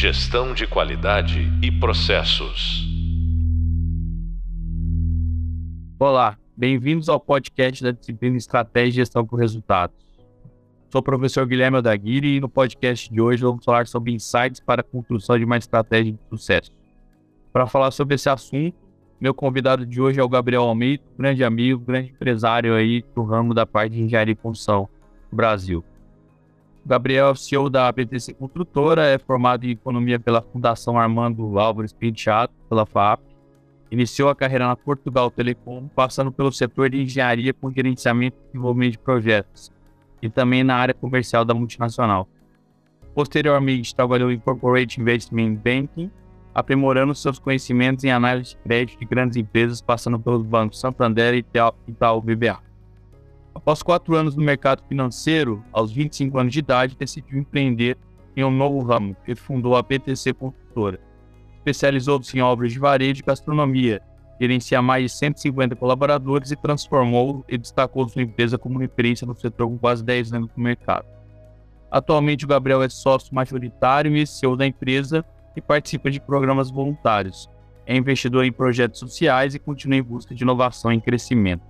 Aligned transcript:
Gestão 0.00 0.54
de 0.54 0.66
qualidade 0.66 1.52
e 1.62 1.70
processos. 1.70 2.88
Olá, 5.98 6.38
bem-vindos 6.56 7.10
ao 7.10 7.20
podcast 7.20 7.84
da 7.84 7.90
disciplina 7.90 8.38
Estratégia 8.38 8.88
e 8.88 8.92
Gestão 8.92 9.26
por 9.26 9.38
Resultados. 9.38 9.94
Sou 10.88 11.02
o 11.02 11.04
professor 11.04 11.46
Guilherme 11.46 11.76
Odaguiri 11.76 12.36
e 12.36 12.40
no 12.40 12.48
podcast 12.48 13.12
de 13.12 13.20
hoje 13.20 13.42
vamos 13.42 13.62
falar 13.62 13.86
sobre 13.86 14.14
insights 14.14 14.58
para 14.58 14.80
a 14.80 14.82
construção 14.82 15.36
de 15.36 15.44
uma 15.44 15.58
estratégia 15.58 16.14
de 16.14 16.18
sucesso. 16.30 16.72
Para 17.52 17.66
falar 17.66 17.90
sobre 17.90 18.14
esse 18.14 18.30
assunto, 18.30 18.74
meu 19.20 19.34
convidado 19.34 19.84
de 19.84 20.00
hoje 20.00 20.18
é 20.18 20.24
o 20.24 20.28
Gabriel 20.30 20.62
Almeida, 20.62 21.04
grande 21.18 21.44
amigo, 21.44 21.84
grande 21.84 22.08
empresário 22.08 22.74
aí 22.74 23.04
do 23.14 23.22
ramo 23.22 23.52
da 23.52 23.66
parte 23.66 23.92
de 23.92 24.00
engenharia 24.00 24.32
e 24.32 24.34
construção 24.34 24.88
no 25.30 25.36
Brasil. 25.36 25.84
Gabriel 26.90 27.36
CEO 27.36 27.70
da 27.70 27.92
BTC 27.92 28.34
Construtora, 28.34 29.06
é 29.06 29.16
formado 29.16 29.64
em 29.64 29.70
economia 29.70 30.18
pela 30.18 30.42
Fundação 30.42 30.98
Armando 30.98 31.56
Álvares 31.56 31.92
Penteado, 31.92 32.52
pela 32.68 32.84
FAP. 32.84 33.20
Iniciou 33.92 34.28
a 34.28 34.34
carreira 34.34 34.66
na 34.66 34.74
Portugal 34.74 35.30
Telecom, 35.30 35.86
passando 35.94 36.32
pelo 36.32 36.50
setor 36.50 36.90
de 36.90 37.00
engenharia 37.00 37.54
com 37.54 37.72
gerenciamento 37.72 38.36
e 38.40 38.46
desenvolvimento 38.48 38.92
de 38.94 38.98
projetos, 38.98 39.70
e 40.20 40.28
também 40.28 40.64
na 40.64 40.74
área 40.74 40.92
comercial 40.92 41.44
da 41.44 41.54
multinacional. 41.54 42.28
Posteriormente, 43.14 43.94
trabalhou 43.94 44.32
em 44.32 44.40
Corporate 44.40 45.00
Investment 45.00 45.54
Banking, 45.62 46.10
aprimorando 46.52 47.14
seus 47.14 47.38
conhecimentos 47.38 48.02
em 48.02 48.10
análise 48.10 48.56
de 48.56 48.56
crédito 48.64 48.98
de 48.98 49.04
grandes 49.04 49.36
empresas, 49.36 49.80
passando 49.80 50.18
pelos 50.18 50.42
bancos 50.42 50.80
Santander 50.80 51.34
e 51.34 51.46
Itaú 51.86 52.20
BBA. 52.20 52.69
Após 53.54 53.82
quatro 53.82 54.14
anos 54.14 54.36
no 54.36 54.42
mercado 54.42 54.82
financeiro, 54.88 55.62
aos 55.72 55.92
25 55.92 56.38
anos 56.38 56.52
de 56.52 56.60
idade, 56.60 56.96
decidiu 56.96 57.38
empreender 57.38 57.98
em 58.36 58.44
um 58.44 58.50
novo 58.50 58.80
ramo, 58.80 59.16
e 59.26 59.34
fundou 59.34 59.76
a 59.76 59.82
BTC 59.82 60.32
Construtora. 60.34 61.00
Especializou-se 61.58 62.36
em 62.36 62.40
obras 62.40 62.72
de 62.72 62.78
varejo 62.78 63.20
e 63.20 63.26
gastronomia, 63.26 64.00
gerencia 64.40 64.80
mais 64.80 65.04
de 65.04 65.18
150 65.18 65.76
colaboradores 65.76 66.50
e 66.50 66.56
transformou 66.56 67.44
e 67.48 67.58
destacou 67.58 68.08
sua 68.08 68.22
empresa 68.22 68.56
como 68.56 68.78
referência 68.78 69.26
no 69.26 69.34
setor 69.34 69.68
com 69.68 69.78
quase 69.78 70.02
10 70.02 70.32
anos 70.32 70.50
no 70.56 70.62
mercado. 70.62 71.06
Atualmente, 71.90 72.44
o 72.44 72.48
Gabriel 72.48 72.82
é 72.82 72.88
sócio 72.88 73.34
majoritário 73.34 74.16
e 74.16 74.26
CEO 74.26 74.56
da 74.56 74.66
empresa 74.66 75.24
e 75.56 75.60
participa 75.60 76.10
de 76.10 76.20
programas 76.20 76.70
voluntários. 76.70 77.50
É 77.84 77.96
investidor 77.96 78.44
em 78.44 78.52
projetos 78.52 79.00
sociais 79.00 79.54
e 79.54 79.58
continua 79.58 79.98
em 79.98 80.02
busca 80.02 80.34
de 80.34 80.44
inovação 80.44 80.92
e 80.92 81.00
crescimento. 81.00 81.64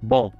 Bom, 0.00 0.32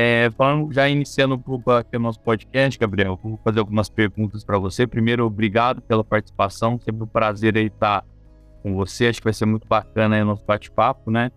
é, 0.00 0.30
falando, 0.30 0.72
já 0.72 0.88
iniciando 0.88 1.42
aqui 1.76 1.96
o 1.96 1.98
nosso 1.98 2.20
podcast, 2.20 2.78
Gabriel, 2.78 3.18
vou 3.20 3.36
fazer 3.42 3.58
algumas 3.58 3.88
perguntas 3.88 4.44
para 4.44 4.56
você. 4.56 4.86
Primeiro, 4.86 5.26
obrigado 5.26 5.82
pela 5.82 6.04
participação, 6.04 6.78
sempre 6.78 7.02
um 7.02 7.06
prazer 7.06 7.56
estar 7.56 8.04
com 8.62 8.76
você. 8.76 9.08
Acho 9.08 9.18
que 9.18 9.24
vai 9.24 9.32
ser 9.32 9.46
muito 9.46 9.66
bacana 9.66 10.14
aí 10.14 10.22
o 10.22 10.24
nosso 10.24 10.44
bate-papo, 10.46 11.10
né? 11.10 11.32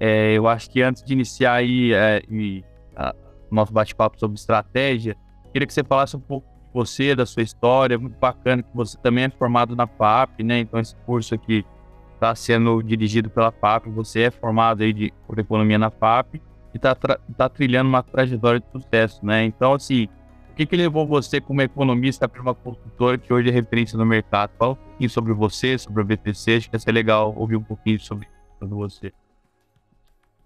É, 0.00 0.32
eu 0.32 0.48
acho 0.48 0.68
que 0.68 0.82
antes 0.82 1.00
de 1.04 1.12
iniciar 1.12 1.52
aí 1.52 1.92
é, 1.92 2.20
o 2.28 3.54
nosso 3.54 3.72
bate-papo 3.72 4.18
sobre 4.18 4.36
estratégia, 4.36 5.16
queria 5.52 5.64
que 5.64 5.72
você 5.72 5.84
falasse 5.84 6.16
um 6.16 6.20
pouco 6.20 6.44
você, 6.74 7.14
da 7.14 7.24
sua 7.24 7.44
história. 7.44 7.96
Muito 7.96 8.18
bacana 8.18 8.64
que 8.64 8.74
você 8.74 8.98
também 8.98 9.26
é 9.26 9.30
formado 9.30 9.76
na 9.76 9.86
FAP, 9.86 10.42
né? 10.42 10.58
Então 10.58 10.80
esse 10.80 10.96
curso 11.06 11.36
aqui 11.36 11.64
está 12.14 12.34
sendo 12.34 12.82
dirigido 12.82 13.30
pela 13.30 13.52
FAP. 13.52 13.86
Você 13.90 14.22
é 14.22 14.30
formado 14.32 14.82
aí 14.82 14.92
de, 14.92 15.14
por 15.24 15.38
economia 15.38 15.78
na 15.78 15.88
FAP 15.88 16.42
e 16.72 16.76
está 16.76 16.94
tá 16.94 17.48
trilhando 17.48 17.88
uma 17.88 18.02
trajetória 18.02 18.60
de 18.60 18.66
sucesso, 18.70 19.24
né? 19.24 19.44
Então, 19.44 19.74
assim, 19.74 20.08
o 20.50 20.54
que, 20.54 20.66
que 20.66 20.76
levou 20.76 21.06
você 21.06 21.40
como 21.40 21.62
economista 21.62 22.28
para 22.28 22.40
uma 22.40 22.54
consultora 22.54 23.16
que 23.16 23.32
hoje 23.32 23.48
é 23.48 23.52
referência 23.52 23.96
no 23.96 24.04
mercado? 24.04 24.50
Fala 24.58 24.72
um 24.72 24.76
pouquinho 24.76 25.10
sobre 25.10 25.32
você, 25.32 25.78
sobre 25.78 26.02
a 26.02 26.04
BTC. 26.04 26.56
Acho 26.56 26.70
que 26.70 26.76
ia 26.76 26.80
ser 26.80 26.92
legal 26.92 27.34
ouvir 27.36 27.56
um 27.56 27.62
pouquinho 27.62 27.98
sobre, 28.00 28.28
sobre 28.58 28.74
você. 28.74 29.12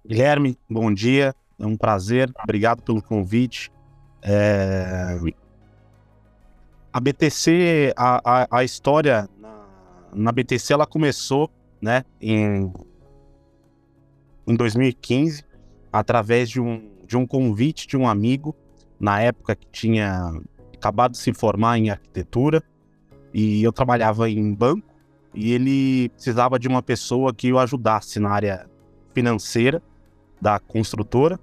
Guilherme, 0.06 0.56
bom 0.70 0.92
dia. 0.92 1.34
É 1.58 1.66
um 1.66 1.76
prazer. 1.76 2.30
Obrigado 2.42 2.82
pelo 2.82 3.02
convite. 3.02 3.72
É, 4.22 5.18
a 6.92 7.00
BTC, 7.00 7.92
a, 7.96 8.20
a, 8.24 8.58
a 8.58 8.64
história 8.64 9.28
na, 9.38 9.66
na, 10.14 10.32
BTC, 10.32 10.72
ela 10.72 10.86
começou, 10.86 11.50
né, 11.80 12.04
em, 12.20 12.72
em 14.46 14.54
2015, 14.56 15.44
através 15.98 16.48
de 16.50 16.60
um, 16.60 16.90
de 17.06 17.16
um 17.16 17.26
convite 17.26 17.86
de 17.86 17.96
um 17.96 18.08
amigo, 18.08 18.54
na 18.98 19.20
época 19.20 19.54
que 19.54 19.66
tinha 19.70 20.32
acabado 20.74 21.12
de 21.12 21.18
se 21.18 21.32
formar 21.32 21.78
em 21.78 21.90
arquitetura, 21.90 22.62
e 23.32 23.62
eu 23.62 23.72
trabalhava 23.72 24.28
em 24.28 24.54
banco, 24.54 24.94
e 25.34 25.52
ele 25.52 26.08
precisava 26.10 26.58
de 26.58 26.68
uma 26.68 26.82
pessoa 26.82 27.34
que 27.34 27.52
o 27.52 27.58
ajudasse 27.58 28.18
na 28.18 28.30
área 28.30 28.68
financeira 29.14 29.82
da 30.40 30.58
construtora, 30.58 31.38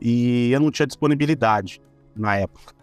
e 0.00 0.50
eu 0.52 0.60
não 0.60 0.70
tinha 0.70 0.86
disponibilidade 0.86 1.80
na 2.14 2.36
época. 2.36 2.74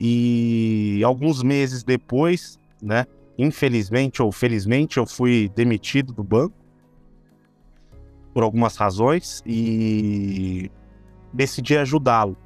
E 0.00 1.00
alguns 1.04 1.42
meses 1.42 1.82
depois, 1.82 2.58
né, 2.82 3.06
infelizmente 3.38 4.22
ou 4.22 4.32
felizmente, 4.32 4.96
eu 4.96 5.06
fui 5.06 5.50
demitido 5.54 6.12
do 6.12 6.24
banco 6.24 6.65
por 8.36 8.42
algumas 8.42 8.76
razões 8.76 9.42
e 9.46 10.70
decidi 11.32 11.74
ajudá-lo, 11.78 12.36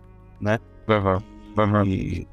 né? 0.40 0.60
Uhum. 0.86 1.64
Uhum. 1.64 1.84
E 1.84 2.28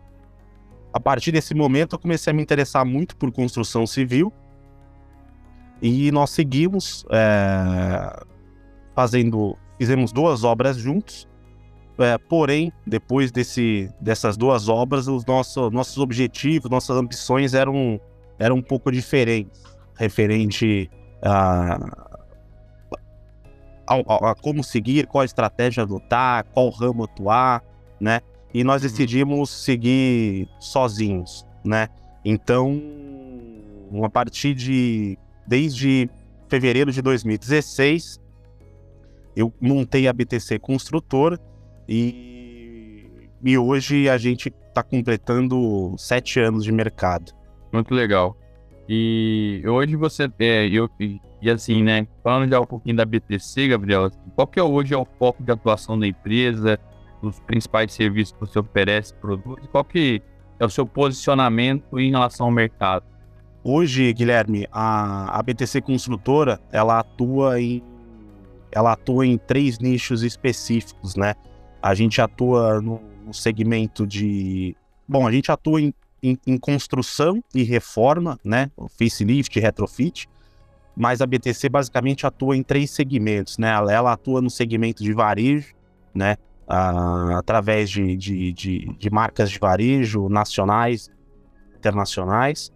a 0.94 1.00
partir 1.00 1.32
desse 1.32 1.56
momento 1.56 1.96
eu 1.96 2.00
comecei 2.00 2.30
a 2.30 2.36
me 2.36 2.44
interessar 2.44 2.86
muito 2.86 3.18
por 3.18 3.32
construção 3.32 3.88
civil 3.88 4.32
e 5.82 6.12
nós 6.12 6.30
seguimos 6.30 7.04
é, 7.10 8.24
fazendo, 8.94 9.58
fizemos 9.80 10.12
duas 10.12 10.44
obras 10.44 10.78
juntos 10.78 11.28
é, 11.98 12.16
porém, 12.16 12.72
depois 12.86 13.32
desse, 13.32 13.92
dessas 14.00 14.38
duas 14.38 14.70
obras, 14.70 15.08
os 15.08 15.26
nossos, 15.26 15.72
nossos 15.72 15.98
objetivos, 15.98 16.70
nossas 16.70 16.96
ambições 16.96 17.56
eram, 17.56 18.00
eram 18.38 18.58
um 18.58 18.62
pouco 18.62 18.92
diferentes, 18.92 19.64
referente 19.96 20.92
a, 21.24 22.07
a, 23.88 24.32
a 24.32 24.36
como 24.36 24.64
seguir, 24.64 25.08
qual 25.08 25.24
estratégia 25.24 25.84
adotar, 25.84 26.46
qual 26.54 26.70
ramo 26.70 27.06
atuar, 27.06 27.64
né? 28.00 28.22
E 28.54 28.64
nós 28.64 28.82
uhum. 28.82 28.90
decidimos 28.90 29.50
seguir 29.50 30.48
sozinhos, 30.60 31.46
né? 31.64 31.88
Então, 32.24 32.82
a 34.04 34.10
partir 34.10 34.54
de 34.54 35.18
desde 35.48 36.10
fevereiro 36.50 36.92
de 36.92 37.02
2016, 37.02 38.20
eu 39.36 39.54
montei 39.62 40.08
a 40.08 40.14
BTC 40.14 40.60
Construtora 40.60 41.40
e, 41.88 43.30
e 43.44 43.58
hoje 43.58 44.10
a 44.10 44.18
gente 44.18 44.54
está 44.68 44.84
completando 44.84 45.96
sete 45.98 46.40
anos 46.40 46.64
de 46.64 46.72
mercado. 46.72 47.32
Muito 47.72 47.94
legal. 47.94 48.36
E 48.90 49.62
hoje 49.66 49.96
você 49.96 50.30
é, 50.40 50.68
eu, 50.68 50.90
e, 51.48 51.52
assim, 51.52 51.84
né? 51.84 52.08
Falando 52.24 52.50
já 52.50 52.60
um 52.60 52.66
pouquinho 52.66 52.96
da 52.96 53.06
BTC, 53.06 53.70
Gabriel, 53.70 54.06
assim, 54.06 54.20
qual 54.36 54.48
que 54.48 54.60
é 54.60 54.64
hoje 54.64 54.94
é 54.94 54.98
o 54.98 55.06
foco 55.18 55.44
de 55.44 55.52
atuação 55.52 55.98
da 56.00 56.06
empresa, 56.08 56.80
os 57.22 57.40
principais 57.40 57.94
serviços 57.94 58.34
que 58.34 58.40
você 58.40 58.60
oferece, 58.60 59.14
produtos, 59.16 59.68
qual 59.72 59.84
que 59.84 60.22
é 60.60 60.66
o 60.66 60.70
seu 60.70 60.86
posicionamento 60.86 62.00
em 62.00 62.12
relação 62.12 62.48
ao 62.48 62.52
mercado? 62.52 63.06
Hoje, 63.64 64.14
Guilherme, 64.14 64.68
a, 64.72 65.38
a 65.38 65.44
BTC 65.44 65.82
Construtora, 65.82 66.60
ela 66.72 67.00
atua 67.00 67.60
em 67.60 67.84
ela 68.72 68.94
atua 68.94 69.26
em 69.26 69.38
três 69.38 69.80
nichos 69.80 70.24
específicos, 70.24 71.16
né? 71.16 71.34
A 71.82 71.96
gente 71.96 72.22
atua 72.22 72.82
no, 72.82 73.02
no 73.26 73.34
segmento 73.34 74.06
de. 74.06 74.76
Bom, 75.08 75.26
a 75.26 75.32
gente 75.32 75.52
atua 75.52 75.82
em, 75.82 75.94
em, 76.22 76.38
em, 76.46 76.58
construção 76.58 77.42
e 77.56 77.64
reforma, 77.64 78.38
né? 78.44 78.70
Facelift, 79.00 79.58
retrofit. 79.60 80.28
Mas 80.98 81.22
a 81.22 81.28
BTC 81.28 81.70
basicamente 81.70 82.26
atua 82.26 82.58
em 82.58 82.64
três 82.64 82.90
segmentos, 82.90 83.60
né? 83.60 83.70
Ela, 83.70 84.12
atua 84.14 84.42
no 84.42 84.50
segmento 84.50 85.04
de 85.04 85.14
varejo, 85.14 85.76
né? 86.14 86.38
Ah, 86.68 87.38
através 87.38 87.90
de, 87.90 88.18
de, 88.18 88.52
de, 88.52 88.96
de 88.98 89.10
marcas 89.12 89.52
de 89.52 89.60
varejo 89.60 90.28
nacionais, 90.28 91.10
internacionais. 91.78 92.72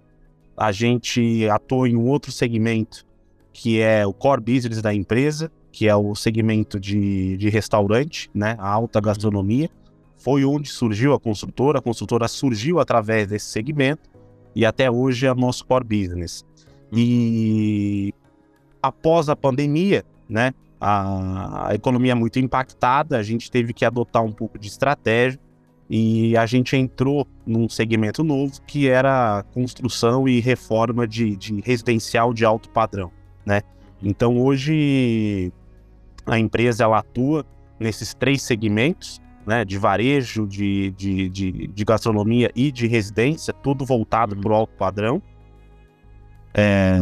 A 0.56 0.72
gente 0.72 1.50
atua 1.50 1.90
em 1.90 1.96
um 1.96 2.08
outro 2.08 2.32
segmento 2.32 3.06
que 3.52 3.82
é 3.82 4.06
o 4.06 4.14
core 4.14 4.42
business 4.42 4.82
da 4.82 4.94
empresa, 4.94 5.52
que 5.72 5.88
é 5.88 5.96
o 5.96 6.14
segmento 6.16 6.80
de, 6.80 7.36
de 7.38 7.50
restaurante, 7.50 8.30
né, 8.34 8.56
a 8.60 8.70
alta 8.70 9.02
gastronomia. 9.02 9.70
Foi 10.16 10.46
onde 10.46 10.70
surgiu 10.70 11.14
a 11.14 11.20
construtora. 11.20 11.80
A 11.80 11.82
construtora 11.82 12.28
surgiu 12.28 12.80
através 12.80 13.28
desse 13.28 13.48
segmento 13.48 14.10
e 14.56 14.64
até 14.64 14.92
hoje 14.92 15.26
é 15.26 15.32
o 15.32 15.36
nosso 15.36 15.66
core 15.66 15.84
business. 15.84 16.46
E 16.92 18.14
após 18.82 19.30
a 19.30 19.36
pandemia, 19.36 20.04
né, 20.28 20.54
a, 20.80 21.70
a 21.70 21.76
economia 21.76 22.16
muito 22.16 22.40
impactada, 22.40 23.18
a 23.18 23.24
gente 23.24 23.50
teve 23.50 23.74
que 23.74 23.86
adotar 23.86 24.24
um 24.24 24.32
pouco 24.32 24.58
de 24.58 24.68
estratégia, 24.68 25.40
e 25.94 26.38
a 26.38 26.46
gente 26.46 26.74
entrou 26.78 27.28
num 27.46 27.68
segmento 27.68 28.24
novo 28.24 28.62
que 28.66 28.88
era 28.88 29.44
construção 29.54 30.26
e 30.26 30.40
reforma 30.40 31.06
de, 31.06 31.36
de 31.36 31.60
residencial 31.60 32.34
de 32.34 32.46
alto 32.46 32.70
padrão, 32.70 33.12
né? 33.46 33.62
Então 34.02 34.40
hoje 34.40 35.52
a 36.26 36.40
empresa 36.40 36.86
ela 36.86 37.00
atua 37.00 37.46
nesses 37.78 38.14
três 38.14 38.42
segmentos, 38.42 39.20
né? 39.46 39.66
De 39.66 39.78
varejo, 39.78 40.48
de, 40.48 40.92
de, 40.92 41.28
de, 41.28 41.68
de 41.68 41.84
gastronomia 41.84 42.50
e 42.56 42.72
de 42.72 42.88
residência, 42.88 43.54
tudo 43.54 43.86
voltado 43.86 44.34
para 44.38 44.52
o 44.52 44.56
alto 44.56 44.74
padrão. 44.78 45.22
É, 46.54 46.98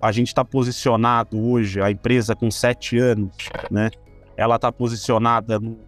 a 0.00 0.12
gente 0.12 0.28
está 0.28 0.44
posicionado 0.44 1.40
hoje, 1.40 1.80
a 1.80 1.90
empresa 1.90 2.36
com 2.36 2.50
sete 2.50 2.98
anos, 2.98 3.34
né? 3.70 3.90
Ela 4.36 4.56
está 4.56 4.70
posicionada 4.70 5.58
no, 5.58 5.78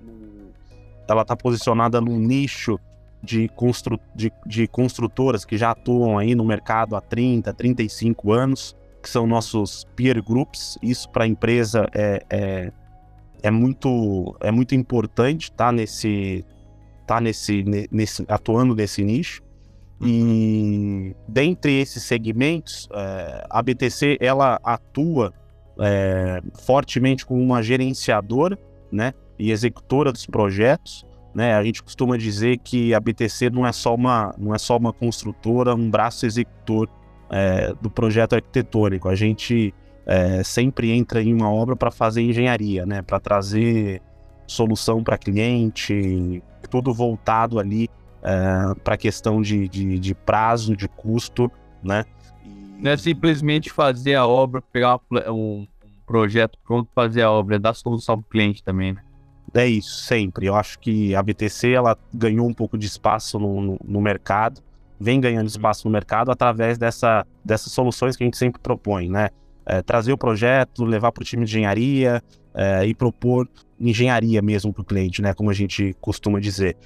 ela 1.08 1.22
está 1.22 1.36
posicionada 1.36 2.00
num 2.00 2.18
nicho 2.18 2.78
de, 3.22 3.48
constru, 3.48 3.98
de, 4.14 4.32
de, 4.46 4.66
construtoras 4.66 5.44
que 5.44 5.56
já 5.56 5.70
atuam 5.70 6.18
aí 6.18 6.34
no 6.34 6.44
mercado 6.44 6.96
há 6.96 7.00
30, 7.00 7.52
35 7.52 8.32
anos, 8.32 8.76
que 9.02 9.08
são 9.08 9.26
nossos 9.26 9.86
peer 9.94 10.22
groups. 10.22 10.78
Isso 10.82 11.08
para 11.10 11.24
a 11.24 11.26
empresa 11.26 11.88
é, 11.94 12.22
é, 12.30 12.72
é, 13.42 13.50
muito, 13.50 14.36
é 14.40 14.50
muito 14.50 14.74
importante 14.74 15.50
tá 15.52 15.70
nesse, 15.70 16.44
tá 17.06 17.20
nesse, 17.20 17.64
nesse, 17.90 18.24
atuando 18.28 18.74
nesse 18.74 19.02
nicho. 19.04 19.42
E 20.00 21.14
dentre 21.26 21.80
esses 21.80 22.02
segmentos, 22.02 22.88
é, 22.92 23.46
a 23.48 23.62
BTC 23.62 24.18
ela 24.20 24.60
atua 24.62 25.32
é, 25.80 26.42
fortemente 26.60 27.24
como 27.24 27.42
uma 27.42 27.62
gerenciadora, 27.62 28.58
né? 28.92 29.14
e 29.38 29.50
executora 29.50 30.12
dos 30.12 30.26
projetos. 30.26 31.04
Né? 31.34 31.54
A 31.54 31.62
gente 31.62 31.82
costuma 31.82 32.16
dizer 32.16 32.58
que 32.58 32.94
a 32.94 33.00
BTC 33.00 33.50
não 33.50 33.66
é 33.66 33.72
só 33.72 33.94
uma, 33.94 34.34
não 34.38 34.54
é 34.54 34.58
só 34.58 34.76
uma 34.76 34.92
construtora, 34.92 35.74
um 35.74 35.90
braço 35.90 36.24
executor 36.26 36.88
é, 37.30 37.74
do 37.80 37.90
projeto 37.90 38.34
arquitetônico. 38.34 39.08
A 39.08 39.14
gente 39.14 39.74
é, 40.06 40.42
sempre 40.42 40.90
entra 40.90 41.22
em 41.22 41.32
uma 41.32 41.50
obra 41.50 41.76
para 41.76 41.90
fazer 41.90 42.22
engenharia, 42.22 42.86
né? 42.86 43.02
para 43.02 43.20
trazer 43.20 44.00
solução 44.46 45.02
para 45.02 45.18
cliente, 45.18 46.42
tudo 46.70 46.94
voltado 46.94 47.58
ali 47.58 47.88
é, 48.26 48.74
para 48.82 48.94
a 48.94 48.98
questão 48.98 49.40
de, 49.40 49.68
de, 49.68 50.00
de, 50.00 50.14
prazo, 50.14 50.76
de 50.76 50.88
custo. 50.88 51.50
Né? 51.82 52.04
Não 52.80 52.90
é 52.90 52.96
simplesmente 52.96 53.70
fazer 53.70 54.16
a 54.16 54.26
obra, 54.26 54.60
pegar 54.60 54.98
um 55.28 55.64
projeto 56.04 56.58
pronto, 56.64 56.90
fazer 56.92 57.22
a 57.22 57.30
obra, 57.30 57.54
é 57.54 57.58
dar 57.58 57.74
solução 57.74 58.20
para 58.20 58.26
o 58.26 58.30
cliente 58.30 58.64
também. 58.64 58.94
Né? 58.94 59.02
É 59.54 59.66
isso, 59.66 60.02
sempre. 60.02 60.46
Eu 60.46 60.56
acho 60.56 60.78
que 60.80 61.14
a 61.14 61.22
BTC 61.22 61.70
ela 61.70 61.96
ganhou 62.12 62.48
um 62.48 62.52
pouco 62.52 62.76
de 62.76 62.86
espaço 62.86 63.38
no, 63.38 63.60
no, 63.60 63.78
no 63.84 64.00
mercado, 64.00 64.60
vem 64.98 65.20
ganhando 65.20 65.42
uhum. 65.42 65.46
espaço 65.46 65.86
no 65.86 65.92
mercado 65.92 66.30
através 66.32 66.76
dessa, 66.76 67.24
dessas 67.44 67.72
soluções 67.72 68.16
que 68.16 68.24
a 68.24 68.26
gente 68.26 68.36
sempre 68.36 68.60
propõe, 68.60 69.08
né? 69.08 69.28
É, 69.64 69.82
trazer 69.82 70.12
o 70.12 70.18
projeto, 70.18 70.84
levar 70.84 71.10
para 71.10 71.22
o 71.22 71.24
time 71.24 71.44
de 71.44 71.50
engenharia 71.50 72.22
é, 72.54 72.86
e 72.86 72.94
propor 72.94 73.48
engenharia 73.80 74.40
mesmo 74.40 74.72
para 74.72 74.82
o 74.82 74.84
cliente, 74.84 75.20
né? 75.20 75.32
Como 75.32 75.50
a 75.50 75.54
gente 75.54 75.94
costuma 76.00 76.40
dizer. 76.40 76.76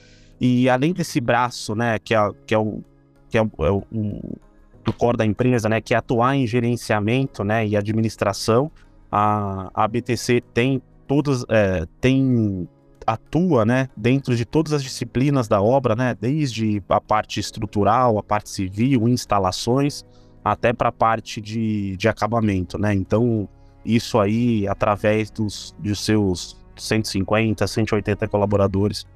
E 0.41 0.69
além 0.69 0.93
desse 0.93 1.21
braço, 1.21 1.75
né? 1.75 1.99
Que 1.99 2.15
é, 2.15 2.31
que 2.47 2.55
é 2.55 2.59
o 2.59 2.83
que 3.29 3.39
é, 3.39 3.41
é 3.41 3.71
o, 3.71 3.85
o 3.93 4.93
core 4.99 5.17
da 5.17 5.27
empresa, 5.27 5.69
né? 5.69 5.81
Que 5.81 5.95
é 5.95 5.97
atuar 5.97 6.35
em 6.35 6.47
gerenciamento, 6.47 7.45
né? 7.45 7.67
E 7.67 7.77
administração. 7.77 8.71
A, 9.13 9.71
a 9.75 9.89
BTC 9.89 10.41
tem 10.55 10.81
todas 11.07 11.45
é, 11.49 11.85
tem 12.01 12.69
atua, 13.07 13.65
né, 13.65 13.89
dentro 13.97 14.37
de 14.37 14.45
todas 14.45 14.73
as 14.73 14.83
disciplinas 14.83 15.49
da 15.49 15.61
obra, 15.61 15.97
né, 15.97 16.17
desde 16.21 16.83
a 16.89 17.01
parte 17.01 17.41
estrutural, 17.41 18.19
a 18.19 18.23
parte 18.23 18.51
civil, 18.51 19.09
instalações, 19.09 20.05
até 20.45 20.73
para 20.73 20.91
a 20.91 20.93
parte 20.93 21.41
de, 21.41 21.97
de 21.97 22.09
acabamento, 22.09 22.79
né. 22.79 22.95
Então 22.95 23.49
isso 23.85 24.19
aí 24.19 24.69
através 24.69 25.31
dos, 25.31 25.75
dos 25.79 26.05
seus 26.05 26.57
150, 26.77 27.67
180 27.67 28.29
colaboradores 28.29 29.07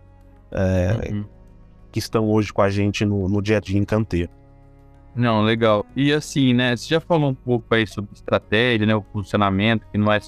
é, 0.51 1.13
uhum. 1.13 1.25
que 1.91 1.99
estão 1.99 2.29
hoje 2.29 2.53
com 2.53 2.63
a 2.63 2.71
gente 2.71 3.05
no, 3.05 3.29
no 3.29 3.43
dia 3.43 3.59
a 3.59 3.61
dia 3.61 3.79
em 3.79 3.85
canteiro. 3.85 4.31
Não, 5.15 5.43
legal. 5.43 5.87
E 5.95 6.13
assim, 6.13 6.53
né, 6.53 6.77
você 6.77 6.89
já 6.89 7.01
falou 7.01 7.31
um 7.31 7.35
pouco 7.35 7.73
aí 7.75 7.87
sobre 7.87 8.13
estratégia, 8.13 8.87
né, 8.87 8.95
o 8.97 9.05
funcionamento, 9.13 9.87
que 9.93 9.97
não 9.97 10.13
é 10.13 10.19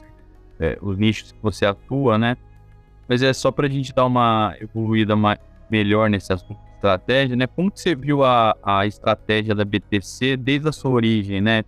é, 0.58 0.78
os 0.80 0.96
nichos 0.96 1.32
que 1.32 1.38
você 1.42 1.66
atua, 1.66 2.18
né? 2.18 2.36
Mas 3.08 3.22
é 3.22 3.32
só 3.32 3.50
para 3.50 3.66
a 3.66 3.70
gente 3.70 3.94
dar 3.94 4.06
uma 4.06 4.54
evoluída 4.60 5.14
mais, 5.14 5.38
melhor 5.70 6.10
nesse 6.10 6.32
assunto 6.32 6.58
de 6.58 6.74
estratégia, 6.74 7.36
né? 7.36 7.46
Como 7.46 7.70
que 7.70 7.80
você 7.80 7.94
viu 7.94 8.24
a, 8.24 8.56
a 8.62 8.86
estratégia 8.86 9.54
da 9.54 9.64
BTC 9.64 10.36
desde 10.36 10.68
a 10.68 10.72
sua 10.72 10.90
origem, 10.90 11.40
né? 11.40 11.64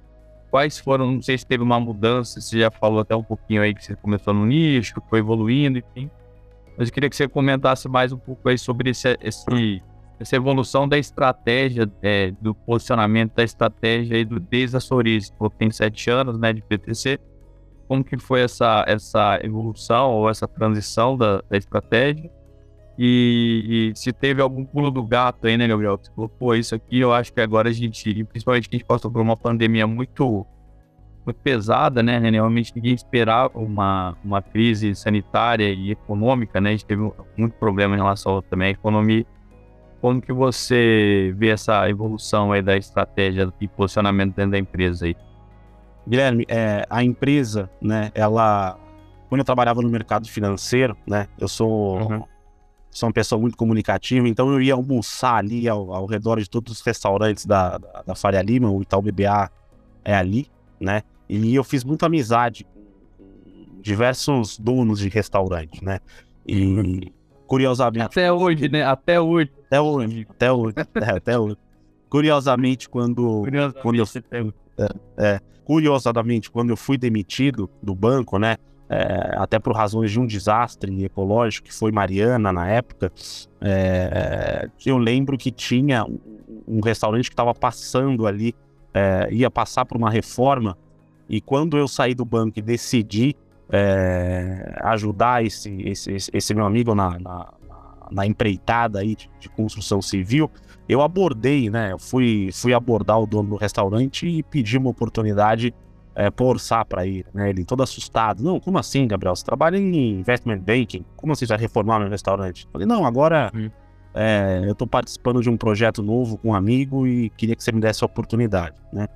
Quais 0.50 0.78
foram, 0.78 1.12
não 1.12 1.22
sei 1.22 1.36
se 1.36 1.46
teve 1.46 1.62
uma 1.62 1.78
mudança, 1.78 2.40
você 2.40 2.60
já 2.60 2.70
falou 2.70 3.00
até 3.00 3.14
um 3.14 3.22
pouquinho 3.22 3.62
aí 3.62 3.74
que 3.74 3.84
você 3.84 3.94
começou 3.96 4.32
no 4.32 4.46
nicho, 4.46 4.94
foi 5.08 5.18
evoluindo, 5.18 5.78
enfim. 5.78 6.10
Mas 6.78 6.88
eu 6.88 6.94
queria 6.94 7.10
que 7.10 7.16
você 7.16 7.28
comentasse 7.28 7.88
mais 7.88 8.12
um 8.12 8.18
pouco 8.18 8.48
aí 8.48 8.56
sobre 8.56 8.90
esse, 8.90 9.18
esse 9.20 9.82
essa 10.20 10.34
evolução 10.34 10.88
da 10.88 10.98
estratégia, 10.98 11.88
é, 12.02 12.32
do 12.40 12.52
posicionamento 12.54 13.34
da 13.34 13.44
estratégia 13.44 14.16
aí 14.16 14.24
do, 14.24 14.40
desde. 14.40 14.78
Você 14.78 15.30
tem 15.58 15.70
sete 15.70 16.10
anos, 16.10 16.38
né, 16.38 16.52
de 16.52 16.62
BTC 16.68 17.20
como 17.88 18.04
que 18.04 18.18
foi 18.18 18.42
essa, 18.42 18.84
essa 18.86 19.40
evolução 19.42 20.12
ou 20.12 20.28
essa 20.28 20.46
transição 20.46 21.16
da, 21.16 21.42
da 21.48 21.56
estratégia 21.56 22.30
e, 22.98 23.92
e, 23.94 23.98
se 23.98 24.12
teve 24.12 24.42
algum 24.42 24.64
pulo 24.64 24.90
do 24.90 25.04
gato 25.04 25.46
aí, 25.46 25.56
né, 25.56 25.68
Gabriel? 25.68 25.96
Você 25.96 26.10
falou, 26.12 26.28
pô, 26.28 26.54
isso 26.54 26.74
aqui 26.74 26.98
eu 26.98 27.12
acho 27.12 27.32
que 27.32 27.40
agora 27.40 27.68
a 27.68 27.72
gente, 27.72 28.24
principalmente 28.24 28.68
que 28.68 28.74
a 28.74 28.78
gente 28.78 28.86
passou 28.86 29.08
por 29.10 29.22
uma 29.22 29.36
pandemia 29.36 29.86
muito, 29.86 30.44
muito 31.24 31.40
pesada, 31.40 32.02
né? 32.02 32.18
Realmente 32.18 32.72
ninguém 32.74 32.94
esperava 32.94 33.58
uma, 33.58 34.16
uma 34.24 34.40
crise 34.40 34.94
sanitária 34.94 35.68
e 35.70 35.90
econômica, 35.90 36.60
né? 36.60 36.70
A 36.70 36.72
gente 36.72 36.86
teve 36.86 37.10
muito 37.36 37.54
problema 37.58 37.94
em 37.94 37.98
relação 37.98 38.42
também 38.42 38.68
à 38.68 38.70
economia. 38.70 39.26
Como 40.00 40.22
que 40.22 40.32
você 40.32 41.34
vê 41.36 41.48
essa 41.48 41.88
evolução 41.90 42.52
aí 42.52 42.62
da 42.62 42.76
estratégia 42.76 43.52
e 43.60 43.66
posicionamento 43.66 44.34
dentro 44.34 44.52
da 44.52 44.58
empresa 44.58 45.06
aí? 45.06 45.16
Guilherme, 46.06 46.46
é, 46.48 46.86
a 46.88 47.04
empresa, 47.04 47.68
né, 47.82 48.10
ela. 48.14 48.78
Quando 49.28 49.40
eu 49.40 49.44
trabalhava 49.44 49.82
no 49.82 49.90
mercado 49.90 50.26
financeiro, 50.26 50.96
né, 51.06 51.28
eu 51.38 51.46
sou, 51.46 51.98
uhum. 51.98 52.24
sou 52.90 53.08
uma 53.08 53.12
pessoa 53.12 53.38
muito 53.38 53.58
comunicativa, 53.58 54.26
então 54.26 54.50
eu 54.50 54.62
ia 54.62 54.72
almoçar 54.72 55.34
ali 55.34 55.68
ao, 55.68 55.92
ao 55.92 56.06
redor 56.06 56.40
de 56.40 56.48
todos 56.48 56.72
os 56.72 56.80
restaurantes 56.80 57.44
da, 57.44 57.76
da, 57.76 58.02
da 58.06 58.14
Faria 58.14 58.40
Lima, 58.40 58.70
o 58.70 58.80
Itaú 58.80 59.02
BBA 59.02 59.50
é 60.02 60.14
ali, 60.14 60.50
né, 60.80 61.02
e 61.28 61.54
eu 61.54 61.64
fiz 61.64 61.84
muita 61.84 62.06
amizade 62.06 62.64
com 62.64 63.80
diversos 63.80 64.58
donos 64.58 64.98
de 64.98 65.08
restaurante, 65.08 65.84
né, 65.84 66.00
e 66.46 67.12
curiosamente. 67.48 68.04
Até 68.04 68.32
hoje, 68.32 68.68
né? 68.68 68.84
Até 68.84 69.20
hoje. 69.20 69.50
Até 69.66 69.80
hoje. 69.80 70.26
Até 70.28 70.52
hoje. 70.52 70.74
é, 70.94 71.10
até 71.10 71.38
hoje. 71.38 71.56
Curiosamente, 72.08 72.88
quando. 72.88 73.42
Curiosamente, 73.42 73.82
quando 73.82 73.96
eu, 73.96 74.54
é, 74.78 74.88
é, 75.16 75.40
curiosamente, 75.64 76.50
quando 76.50 76.70
eu 76.70 76.76
fui 76.76 76.96
demitido 76.96 77.68
do 77.82 77.94
banco, 77.94 78.38
né? 78.38 78.56
É, 78.90 79.34
até 79.36 79.58
por 79.58 79.76
razões 79.76 80.10
de 80.10 80.18
um 80.18 80.26
desastre 80.26 81.04
ecológico 81.04 81.68
que 81.68 81.74
foi 81.74 81.92
Mariana 81.92 82.50
na 82.50 82.66
época, 82.68 83.12
é, 83.60 84.70
eu 84.86 84.96
lembro 84.96 85.36
que 85.36 85.50
tinha 85.50 86.06
um, 86.66 86.80
restaurante 86.80 87.28
que 87.28 87.34
estava 87.34 87.54
passando 87.54 88.26
ali, 88.26 88.54
é, 88.92 89.28
ia 89.30 89.50
passar 89.50 89.84
por 89.84 89.96
uma 89.96 90.10
reforma, 90.10 90.76
e 91.28 91.40
quando 91.40 91.76
eu 91.76 91.86
saí 91.86 92.14
do 92.14 92.24
banco 92.24 92.58
e 92.58 92.62
decidi 92.62 93.36
é, 93.70 94.78
ajudar 94.82 95.44
esse, 95.44 95.70
esse, 95.82 96.30
esse, 96.32 96.54
meu 96.54 96.64
amigo 96.64 96.94
na, 96.94 97.18
na, 97.18 97.52
na 98.10 98.26
empreitada 98.26 99.00
aí 99.00 99.14
de, 99.14 99.30
de 99.38 99.48
construção 99.50 100.00
civil, 100.00 100.50
eu 100.88 101.02
abordei, 101.02 101.68
né? 101.68 101.92
Eu 101.92 101.98
fui, 101.98 102.48
fui 102.52 102.72
abordar 102.72 103.20
o 103.20 103.26
dono 103.26 103.50
do 103.50 103.56
restaurante 103.56 104.26
e 104.26 104.42
pedi 104.42 104.78
uma 104.78 104.88
oportunidade 104.88 105.74
é, 106.14 106.30
por 106.30 106.46
orçar 106.46 106.84
para 106.86 107.06
ir, 107.06 107.26
né? 107.34 107.50
Ele 107.50 107.64
todo 107.64 107.82
assustado. 107.82 108.42
Não, 108.42 108.58
como 108.58 108.78
assim, 108.78 109.06
Gabriel? 109.06 109.36
Você 109.36 109.44
trabalha 109.44 109.76
em 109.76 110.18
investment 110.18 110.60
banking? 110.60 111.04
Como 111.14 111.32
assim 111.32 111.44
vai 111.44 111.58
reformar 111.58 111.98
meu 111.98 112.08
restaurante? 112.08 112.64
Eu 112.64 112.72
falei, 112.72 112.86
não, 112.86 113.04
agora 113.04 113.52
hum. 113.54 113.70
É, 114.20 114.62
eu 114.64 114.72
estou 114.72 114.86
participando 114.86 115.40
de 115.40 115.48
um 115.48 115.56
projeto 115.56 116.02
novo 116.02 116.36
com 116.38 116.48
um 116.48 116.54
amigo 116.54 117.06
e 117.06 117.30
queria 117.30 117.54
que 117.54 117.62
você 117.62 117.70
me 117.70 117.80
desse 117.80 118.02
a 118.02 118.06
oportunidade, 118.06 118.74
né? 118.92 119.06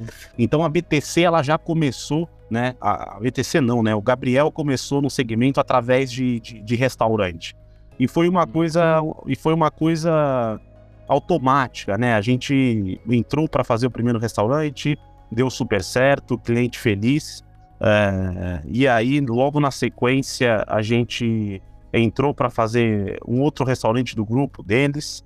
Uhum. 0.00 0.06
Então 0.38 0.64
a 0.64 0.70
BTC 0.70 1.20
ela 1.20 1.42
já 1.42 1.58
começou, 1.58 2.26
né? 2.50 2.74
A, 2.80 3.16
a, 3.16 3.20
BTC 3.20 3.60
não, 3.60 3.82
né? 3.82 3.94
O 3.94 4.00
Gabriel 4.00 4.50
começou 4.50 5.02
no 5.02 5.10
segmento 5.10 5.60
através 5.60 6.10
de, 6.10 6.40
de, 6.40 6.62
de 6.62 6.76
restaurante. 6.76 7.54
E 7.98 8.08
foi 8.08 8.26
uma 8.26 8.46
uhum. 8.46 8.52
coisa, 8.52 9.02
e 9.26 9.36
foi 9.36 9.52
uma 9.52 9.70
coisa 9.70 10.58
automática, 11.06 11.98
né? 11.98 12.14
A 12.14 12.20
gente 12.22 12.98
entrou 13.06 13.46
para 13.46 13.64
fazer 13.64 13.86
o 13.86 13.90
primeiro 13.90 14.18
restaurante, 14.18 14.98
deu 15.30 15.50
super 15.50 15.82
certo, 15.82 16.38
cliente 16.38 16.78
feliz. 16.78 17.44
É, 17.78 18.62
e 18.64 18.88
aí, 18.88 19.20
logo 19.20 19.60
na 19.60 19.70
sequência, 19.70 20.64
a 20.66 20.80
gente 20.80 21.60
entrou 21.98 22.34
para 22.34 22.50
fazer 22.50 23.18
um 23.26 23.40
outro 23.40 23.64
restaurante 23.64 24.14
do 24.14 24.24
grupo 24.24 24.62
deles. 24.62 25.24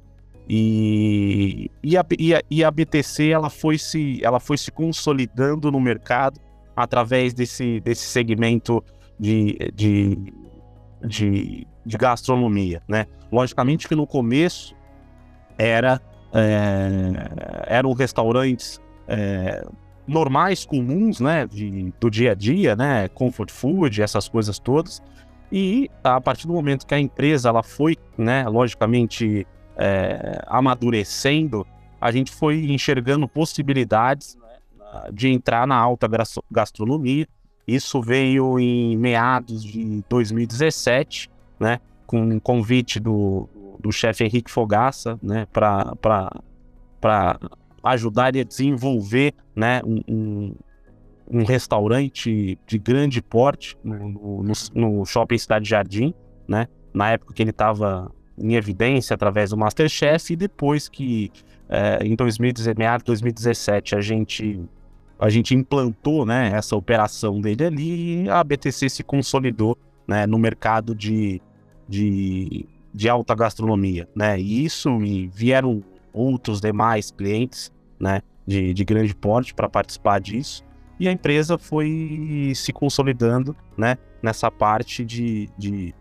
E, 0.49 1.71
e, 1.83 1.97
a, 1.97 2.05
e, 2.19 2.35
a, 2.35 2.43
e 2.51 2.65
a 2.65 2.71
BTC 2.71 3.29
ela 3.29 3.49
foi, 3.49 3.79
se, 3.79 4.21
ela 4.25 4.41
foi 4.41 4.59
se 4.59 4.71
consolidando 4.71 5.71
no 5.71 5.81
mercado 5.81 6.41
através 6.75 7.33
desse, 7.33 7.81
desse 7.81 8.07
segmento 8.07 8.83
de, 9.19 9.57
de, 9.75 10.33
de, 11.07 11.67
de 11.87 11.97
gastronomia. 11.97 12.83
Né? 12.89 13.07
Logicamente 13.31 13.87
que 13.87 13.95
no 13.95 14.07
começo 14.07 14.75
era, 15.57 16.01
é, 16.33 17.77
eram 17.77 17.93
restaurantes 17.93 18.81
é, 19.07 19.65
normais, 20.07 20.65
comuns, 20.65 21.21
né, 21.21 21.47
de, 21.47 21.93
do 22.01 22.11
dia 22.11 22.33
a 22.33 22.35
dia, 22.35 22.75
né, 22.75 23.09
comfort 23.09 23.51
food, 23.51 24.03
essas 24.03 24.29
coisas 24.29 24.59
todas. 24.59 25.01
E 25.53 25.91
a 26.05 26.21
partir 26.21 26.47
do 26.47 26.53
momento 26.53 26.87
que 26.87 26.95
a 26.95 27.01
empresa 27.01 27.49
ela 27.49 27.63
foi, 27.63 27.97
né, 28.17 28.47
logicamente 28.49 29.47
é, 29.77 30.43
amadurecendo, 30.47 31.67
a 32.01 32.11
gente 32.13 32.31
foi 32.31 32.71
enxergando 32.71 33.27
possibilidades 33.29 34.37
né, 34.37 35.11
de 35.13 35.29
entrar 35.29 35.67
na 35.67 35.77
alta 35.77 36.09
gastronomia. 36.51 37.27
Isso 37.67 38.01
veio 38.01 38.59
em 38.59 38.97
meados 38.97 39.63
de 39.63 40.05
2017, 40.09 41.29
né, 41.59 41.81
com 42.07 42.21
um 42.21 42.41
convite 42.41 43.01
do, 43.01 43.49
do 43.79 43.93
chefe 43.93 44.25
Henrique 44.25 44.51
Fogaça, 44.51 45.19
né, 45.23 45.47
para 45.53 47.39
ajudar 47.83 48.27
a 48.37 48.45
desenvolver 48.45 49.35
né, 49.55 49.81
um, 49.85 50.55
um 51.31 51.45
restaurante 51.45 52.59
de 52.67 52.79
grande 52.79 53.23
porte 53.23 53.77
no, 53.85 54.43
no, 54.43 54.53
no 54.75 55.07
shopping 55.07 55.39
Cidade 55.39 55.69
Jardim, 55.69 56.13
né, 56.49 56.67
na 56.93 57.13
época 57.13 57.33
que 57.33 57.43
ele 57.43 57.51
estava 57.51 58.11
em 58.37 58.55
evidência 58.55 59.15
através 59.15 59.51
do 59.51 59.57
Masterchef 59.57 60.33
e 60.33 60.37
depois 60.37 60.89
que 60.89 61.31
é, 61.69 62.05
em 62.05 62.17
2019, 62.17 63.05
2017 63.05 63.95
a 63.95 64.01
gente 64.01 64.61
a 65.21 65.29
gente 65.29 65.55
implantou 65.55 66.25
né, 66.25 66.51
essa 66.55 66.75
operação 66.75 67.43
dele 67.43 67.67
ali 67.67 68.23
e 68.25 68.31
a 68.31 68.43
BTC 68.43 68.89
se 68.89 69.05
consolidou 69.05 69.77
né, 70.09 70.27
no 70.27 70.39
mercado 70.39 70.95
de, 70.95 71.43
de, 71.87 72.67
de 72.93 73.07
alta 73.07 73.35
gastronomia. 73.35 74.09
Né? 74.17 74.41
E 74.41 74.65
isso 74.65 74.91
e 75.03 75.29
vieram 75.29 75.85
outros 76.11 76.59
demais 76.59 77.11
clientes 77.11 77.71
né, 78.01 78.23
de, 78.47 78.73
de 78.73 78.83
grande 78.83 79.15
porte 79.15 79.53
para 79.53 79.69
participar 79.69 80.21
disso. 80.21 80.65
E 81.01 81.09
a 81.09 81.13
empresa 81.13 81.57
foi 81.57 82.53
se 82.55 82.75
consolidando 82.75 83.57
né, 83.75 83.97
nessa 84.23 84.51
parte 84.51 85.03
de, 85.03 85.49
de, 85.57 85.95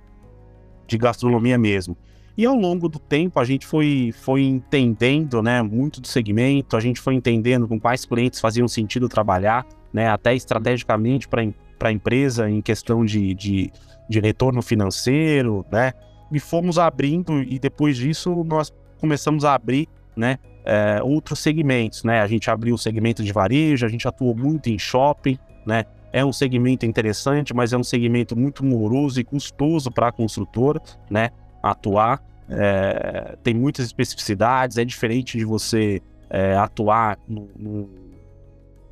de 0.86 0.98
gastronomia 0.98 1.58
mesmo. 1.58 1.96
E 2.38 2.46
ao 2.46 2.54
longo 2.54 2.90
do 2.90 3.00
tempo 3.00 3.40
a 3.40 3.46
gente 3.46 3.66
foi, 3.66 4.12
foi 4.22 4.44
entendendo 4.44 5.42
né, 5.42 5.62
muito 5.62 6.02
do 6.02 6.08
segmento, 6.08 6.76
a 6.76 6.82
gente 6.82 7.00
foi 7.00 7.16
entendendo 7.16 7.66
com 7.66 7.80
quais 7.80 8.04
clientes 8.04 8.42
faziam 8.42 8.68
sentido 8.68 9.08
trabalhar, 9.08 9.66
né, 9.94 10.10
até 10.10 10.36
estrategicamente 10.36 11.30
para 11.30 11.44
a 11.82 11.92
empresa 11.92 12.50
em 12.50 12.62
questão 12.62 13.06
de, 13.06 13.34
de, 13.34 13.72
de 14.10 14.20
retorno 14.20 14.62
financeiro, 14.62 15.66
né? 15.72 15.94
E 16.32 16.40
fomos 16.40 16.78
abrindo, 16.78 17.42
e 17.42 17.58
depois 17.58 17.98
disso 17.98 18.44
nós 18.44 18.72
começamos 19.00 19.44
a 19.46 19.56
abrir 19.56 19.88
né, 20.16 20.38
é, 20.70 21.02
outros 21.02 21.40
segmentos. 21.40 22.04
Né? 22.04 22.22
A 22.22 22.28
gente 22.28 22.50
abriu 22.50 22.76
o 22.76 22.78
segmento 22.78 23.24
de 23.24 23.34
varejo, 23.34 23.86
a 23.86 23.90
gente 23.90 24.08
atuou 24.08 24.36
muito 24.36 24.70
em 24.70 24.78
shopping, 24.78 25.38
né? 25.66 25.86
É 26.12 26.26
um 26.26 26.34
segmento 26.34 26.88
interessante, 26.88 27.54
mas 27.54 27.72
é 27.72 27.78
um 27.78 27.84
segmento 27.84 28.36
muito 28.36 28.66
moroso 28.66 29.20
e 29.20 29.24
custoso 29.24 29.92
para 29.92 30.08
a 30.08 30.12
construtora, 30.12 30.82
né? 31.10 31.30
Atuar 31.62 32.24
é, 32.50 33.38
tem 33.44 33.54
muitas 33.54 33.86
especificidades, 33.86 34.78
é 34.78 34.86
diferente 34.86 35.38
de 35.38 35.46
você 35.46 36.02
é, 36.30 36.56
atuar 36.56 37.20
no, 37.28 37.48
no, 37.56 37.90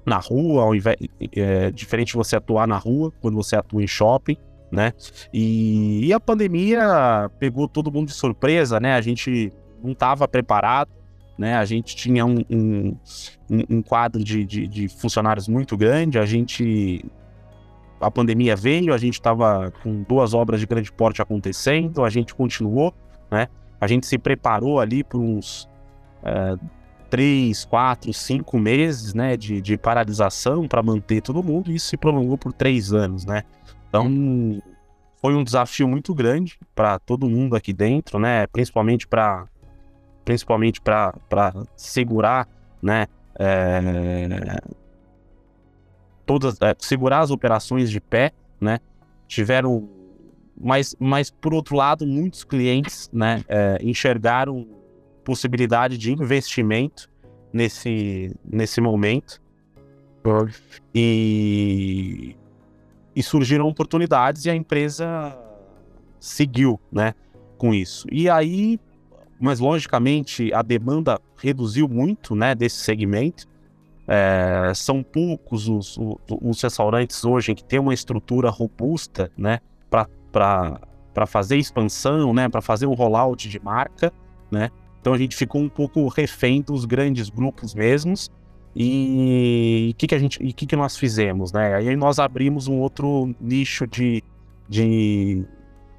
na 0.06 0.18
rua, 0.18 0.64
ao 0.64 0.76
invés, 0.76 0.98
é 1.36 1.72
diferente 1.72 2.10
de 2.10 2.18
você 2.18 2.36
atuar 2.36 2.68
na 2.68 2.78
rua 2.78 3.12
quando 3.20 3.36
você 3.36 3.56
atua 3.56 3.84
em 3.84 3.88
shopping, 3.88 4.38
né? 4.72 4.94
E, 5.34 6.06
e 6.06 6.14
a 6.14 6.20
pandemia 6.20 7.32
pegou 7.40 7.68
todo 7.68 7.92
mundo 7.92 8.10
de 8.10 8.14
surpresa, 8.14 8.80
né? 8.80 8.94
A 8.94 9.02
gente 9.02 9.52
não 9.84 9.94
estava 9.94 10.28
preparado, 10.28 10.92
né? 11.38 11.56
A 11.56 11.66
gente 11.66 11.96
tinha 11.96 12.26
um, 12.26 12.44
um, 12.50 12.98
um 13.70 13.82
quadro 13.82 14.24
de, 14.24 14.44
de, 14.46 14.68
de 14.68 14.88
funcionários 14.90 15.48
muito 15.48 15.78
grande, 15.78 16.18
a 16.18 16.26
gente 16.26 17.06
a 18.00 18.12
pandemia 18.12 18.56
veio, 18.56 18.94
a 18.94 18.98
gente 18.98 19.16
estava 19.16 19.72
com 19.82 20.04
duas 20.04 20.34
obras 20.34 20.60
de 20.60 20.68
grande 20.68 20.92
porte 20.92 21.20
acontecendo, 21.20 22.04
a 22.04 22.10
gente 22.12 22.36
continuou 22.36 22.94
né? 23.30 23.48
A 23.80 23.88
gente 23.88 24.08
se 24.08 24.18
preparou 24.18 24.80
ali 24.80 25.04
por 25.04 25.20
uns 25.20 25.70
é, 26.24 26.56
três, 27.10 27.64
quatro, 27.66 28.12
cinco 28.14 28.58
meses, 28.58 29.14
né, 29.14 29.38
de, 29.38 29.62
de 29.62 29.78
paralisação 29.78 30.68
para 30.68 30.82
manter 30.82 31.22
todo 31.22 31.44
mundo, 31.44 31.72
e 31.72 31.76
isso 31.76 31.88
se 31.88 31.98
prolongou 31.98 32.38
por 32.38 32.52
três 32.52 32.92
anos, 32.92 33.26
né? 33.26 33.44
Então 33.88 34.62
foi 35.22 35.34
um 35.36 35.44
desafio 35.44 35.88
muito 35.88 36.14
grande 36.14 36.58
para 36.76 37.00
todo 37.00 37.30
mundo 37.30 37.56
aqui 37.56 37.72
dentro, 37.72 38.20
né? 38.20 38.48
Principalmente 38.48 39.08
para 39.08 39.48
principalmente 40.28 40.82
para 40.82 41.14
segurar, 41.78 42.50
né? 42.82 43.08
É, 43.40 44.60
todas 46.26 46.62
é, 46.62 46.76
segurar 46.80 47.20
as 47.20 47.32
operações 47.32 47.90
de 47.90 48.02
pé, 48.02 48.34
né? 48.60 48.80
Tiveram 49.26 49.88
mas, 50.60 50.94
mas 51.00 51.32
por 51.32 51.54
outro 51.54 51.78
lado, 51.78 52.06
muitos 52.06 52.44
clientes 52.44 53.10
né, 53.14 53.42
é, 53.48 53.78
enxergaram 53.82 54.68
possibilidade 55.24 55.98
de 55.98 56.12
investimento 56.12 57.10
nesse, 57.54 58.36
nesse 58.44 58.82
momento. 58.82 59.42
E, 60.94 62.36
e 63.16 63.24
surgiram 63.24 63.66
oportunidades 63.66 64.44
e 64.44 64.50
a 64.50 64.56
empresa 64.56 65.38
seguiu 66.20 66.78
né, 66.92 67.14
com 67.58 67.74
isso. 67.74 68.06
E 68.12 68.30
aí, 68.30 68.78
mas 69.40 69.60
logicamente, 69.60 70.52
a 70.54 70.62
demanda 70.62 71.20
reduziu 71.38 71.88
muito 71.88 72.36
né, 72.36 72.56
desse 72.56 72.78
segmento. 72.78 73.46
É, 74.08 74.72
são 74.74 75.04
poucos 75.04 75.68
os, 75.68 75.98
os, 75.98 76.16
os, 76.42 76.62
restaurantes 76.62 77.26
hoje 77.26 77.54
que 77.54 77.64
têm 77.64 77.78
uma 77.78 77.94
estrutura 77.94 78.50
robusta 78.50 79.30
né, 79.38 79.60
para 79.90 81.26
fazer 81.28 81.58
expansão, 81.58 82.34
né, 82.34 82.48
para 82.48 82.62
fazer 82.62 82.86
um 82.86 82.94
rollout 82.94 83.50
de 83.50 83.60
marca, 83.60 84.14
né? 84.50 84.70
Então 85.02 85.14
a 85.14 85.18
gente 85.18 85.36
ficou 85.36 85.62
um 85.62 85.70
pouco 85.70 86.08
refém 86.08 86.62
dos 86.62 86.86
grandes 86.86 87.30
grupos 87.30 87.74
mesmos. 87.74 88.32
E 88.76 89.92
o 89.94 89.96
que, 89.98 90.08
que 90.08 90.16
a 90.16 90.20
gente, 90.20 90.38
que, 90.54 90.66
que 90.66 90.76
nós 90.76 90.98
fizemos, 90.98 91.52
né? 91.52 91.76
Aí 91.76 91.96
nós 91.96 92.20
abrimos 92.20 92.68
um 92.68 92.80
outro 92.80 93.34
nicho 93.42 93.88
de, 93.88 94.24
de, 94.70 95.44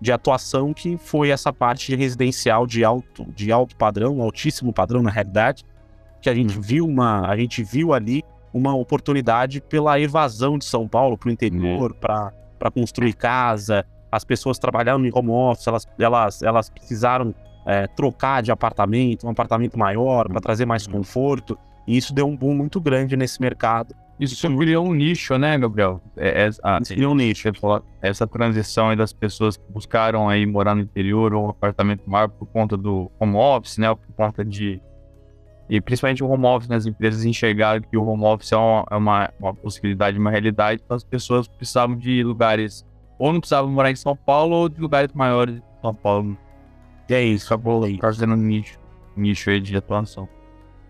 de 0.00 0.12
atuação 0.12 0.73
que 0.73 0.97
foi 0.97 1.31
essa 1.31 1.52
parte 1.52 1.88
de 1.88 1.97
residencial 1.97 2.67
de 2.67 2.85
alto, 2.85 3.25
de 3.35 3.50
alto 3.50 3.76
padrão, 3.76 4.23
altíssimo 4.23 4.73
padrão 4.73 5.02
na 5.02 5.11
realidade, 5.11 5.64
que 6.21 6.31
a 6.31 6.35
gente 6.35 6.57
uhum. 6.57 6.62
viu 6.62 6.87
uma, 6.87 7.28
a 7.28 7.37
gente 7.37 7.62
viu 7.62 7.93
ali 7.93 8.23
uma 8.52 8.75
oportunidade 8.75 9.61
pela 9.61 9.99
evasão 10.00 10.59
de 10.59 10.64
São 10.64 10.88
Paulo 10.88 11.17
para 11.17 11.28
o 11.28 11.33
interior, 11.33 11.93
uhum. 11.93 12.33
para 12.59 12.71
construir 12.71 13.14
casa, 13.14 13.85
as 14.11 14.25
pessoas 14.25 14.59
trabalhando 14.59 15.07
em 15.07 15.11
home 15.12 15.31
office, 15.31 15.67
elas, 15.67 15.87
elas, 15.99 16.43
elas 16.43 16.71
precisaram 16.71 17.35
é, 17.67 17.87
trocar 17.87 18.43
de 18.43 18.50
apartamento, 18.50 19.26
um 19.26 19.31
apartamento 19.31 19.78
maior, 19.78 20.28
para 20.28 20.40
trazer 20.40 20.64
mais 20.64 20.87
conforto. 20.87 21.59
E 21.87 21.97
isso 21.97 22.14
deu 22.14 22.26
um 22.26 22.37
boom 22.37 22.55
muito 22.55 22.81
grande 22.81 23.17
nesse 23.17 23.40
mercado. 23.40 23.95
Isso 24.21 24.49
criou 24.57 24.87
um 24.87 24.93
nicho, 24.93 25.39
né, 25.39 25.57
Gabriel? 25.57 26.01
É, 26.17 26.47
é, 26.47 26.51
ah, 26.65 26.81
criou 26.85 27.13
um 27.13 27.15
nicho. 27.15 27.49
Essa 28.03 28.27
transição 28.27 28.89
aí 28.91 28.97
das 28.97 29.13
pessoas 29.13 29.57
que 29.57 29.73
buscaram 29.73 30.29
aí 30.29 30.45
morar 30.45 30.75
no 30.75 30.83
interior 30.83 31.33
ou 31.33 31.47
um 31.47 31.51
apartamento 31.51 32.03
maior 32.05 32.29
por 32.29 32.47
conta 32.47 32.77
do 32.77 33.11
home 33.21 33.37
office, 33.37 33.79
né? 33.79 33.95
Por 33.95 34.15
conta 34.17 34.45
de. 34.45 34.83
E 35.71 35.81
principalmente 35.81 36.25
o 36.25 36.29
home 36.29 36.47
office, 36.47 36.69
né? 36.69 36.77
As 36.77 36.87
empresas 36.87 37.25
enxergaram 37.25 37.81
que 37.81 37.97
o 37.97 38.05
home 38.05 38.25
office 38.25 38.51
é 38.51 38.57
uma, 38.57 38.85
é 38.91 38.97
uma, 38.97 39.31
uma 39.39 39.55
possibilidade, 39.55 40.19
uma 40.19 40.31
realidade, 40.31 40.83
então 40.85 40.97
as 40.97 41.05
pessoas 41.05 41.47
precisavam 41.47 41.97
de 41.97 42.23
lugares 42.25 42.85
ou 43.19 43.33
não 43.33 43.41
precisava 43.41 43.69
morar 43.69 43.91
em 43.91 43.97
São 43.97 44.17
Paulo 44.17 44.55
ou 44.55 44.69
de 44.69 44.81
lugares 44.81 45.13
maiores 45.13 45.57
de 45.57 45.63
São 45.81 45.95
Paulo. 45.95 46.37
E 47.09 47.15
é 47.15 47.23
isso, 47.23 47.47
acabou 47.47 47.85
aí. 47.85 47.99
Fazendo 47.99 48.35
um 48.35 48.37
nicho, 48.37 48.79
nicho 49.17 49.51
aí 49.51 49.61
de 49.61 49.77
atuação. 49.77 50.29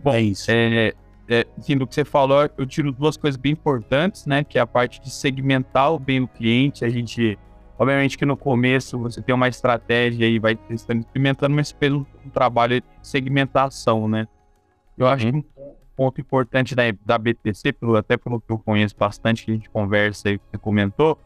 Bom, 0.03 0.13
é 0.13 0.21
isso. 0.21 0.51
É, 0.51 0.93
é, 1.29 1.47
assim, 1.59 1.77
do 1.77 1.87
que 1.87 1.95
você 1.95 2.05
falou, 2.05 2.49
eu 2.57 2.67
tiro 2.67 2.91
duas 2.91 3.17
coisas 3.17 3.37
bem 3.37 3.53
importantes, 3.53 4.25
né? 4.25 4.43
Que 4.43 4.59
é 4.59 4.61
a 4.63 4.67
parte 4.67 5.01
de 5.01 5.11
segmentar 5.11 5.93
o 5.93 5.99
bem 5.99 6.23
do 6.23 6.29
cliente. 6.29 6.85
A 6.85 6.89
gente, 6.89 7.39
obviamente 7.79 8.17
que 8.17 8.25
no 8.25 8.37
começo 8.37 8.99
você 8.99 9.21
tem 9.21 9.35
uma 9.35 9.49
estratégia 9.49 10.27
e 10.27 10.39
vai 10.39 10.57
testando, 10.57 11.01
experimentando, 11.01 11.55
mas 11.55 11.75
um 12.25 12.31
trabalho 12.31 12.81
de 12.81 12.87
segmentação, 13.03 14.09
né? 14.09 14.27
Eu 14.97 15.07
acho 15.07 15.27
uhum. 15.27 15.43
que 15.43 15.49
um 15.59 15.75
ponto 15.95 16.21
importante 16.21 16.75
da, 16.75 16.85
da 17.05 17.19
BTC, 17.19 17.73
pelo, 17.75 17.97
até 17.97 18.17
pelo 18.17 18.41
que 18.41 18.51
eu 18.51 18.59
conheço 18.59 18.97
bastante, 18.97 19.45
que 19.45 19.51
a 19.51 19.55
gente 19.55 19.69
conversa 19.69 20.31
e 20.31 20.39
você 20.39 20.57
comentou, 20.59 21.19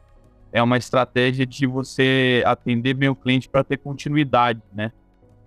é 0.51 0.63
uma 0.63 0.77
estratégia 0.77 1.47
de 1.47 1.67
você 1.67 2.43
atender 2.45 2.95
bem 2.95 3.09
o 3.09 3.15
cliente 3.15 3.49
para 3.49 3.63
ter 3.63 3.79
continuidade, 3.79 4.61
né? 4.75 4.93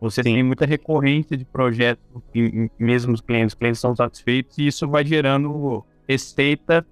Você 0.06 0.22
Sim. 0.22 0.36
tem 0.36 0.44
muita 0.44 0.68
recorrência 0.68 1.36
de 1.36 1.44
projetos, 1.44 2.06
e 2.34 2.70
mesmo 2.78 3.14
os 3.14 3.22
clientes, 3.22 3.54
os 3.54 3.58
clientes 3.58 3.80
são 3.80 3.96
satisfeitos 3.96 4.56
e 4.60 4.68
isso 4.68 4.88
vai 4.88 5.04
gerando 5.04 5.84
receita, 6.08 6.86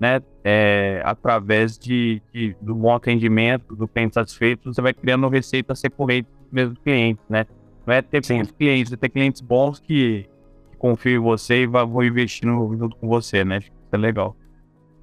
né? 0.00 0.22
É, 0.42 1.02
através 1.04 1.78
de, 1.78 2.22
de, 2.32 2.56
do 2.62 2.74
bom 2.74 2.94
atendimento, 2.94 3.76
do 3.76 3.86
cliente 3.86 4.14
satisfeito, 4.14 4.72
você 4.72 4.80
vai 4.80 4.94
criando 4.94 5.28
receitas 5.28 5.82
recorrentes 5.82 6.32
dos 6.40 6.50
mesmos 6.50 6.78
clientes, 6.78 7.22
né? 7.28 7.44
Não 7.86 7.92
é 7.92 8.00
ter 8.00 8.24
Sim. 8.24 8.42
clientes, 8.46 8.92
é 8.92 8.96
ter 8.96 9.10
clientes 9.10 9.42
bons 9.42 9.78
que, 9.78 10.26
que 10.70 10.76
confiam 10.78 11.20
em 11.20 11.22
você 11.22 11.64
e 11.64 11.66
vão 11.66 12.02
investindo 12.02 12.74
junto 12.78 12.96
com 12.96 13.06
você, 13.06 13.44
né? 13.44 13.58
Acho 13.58 13.70
que 13.70 13.76
isso 13.76 13.94
é 13.94 13.98
legal. 13.98 14.34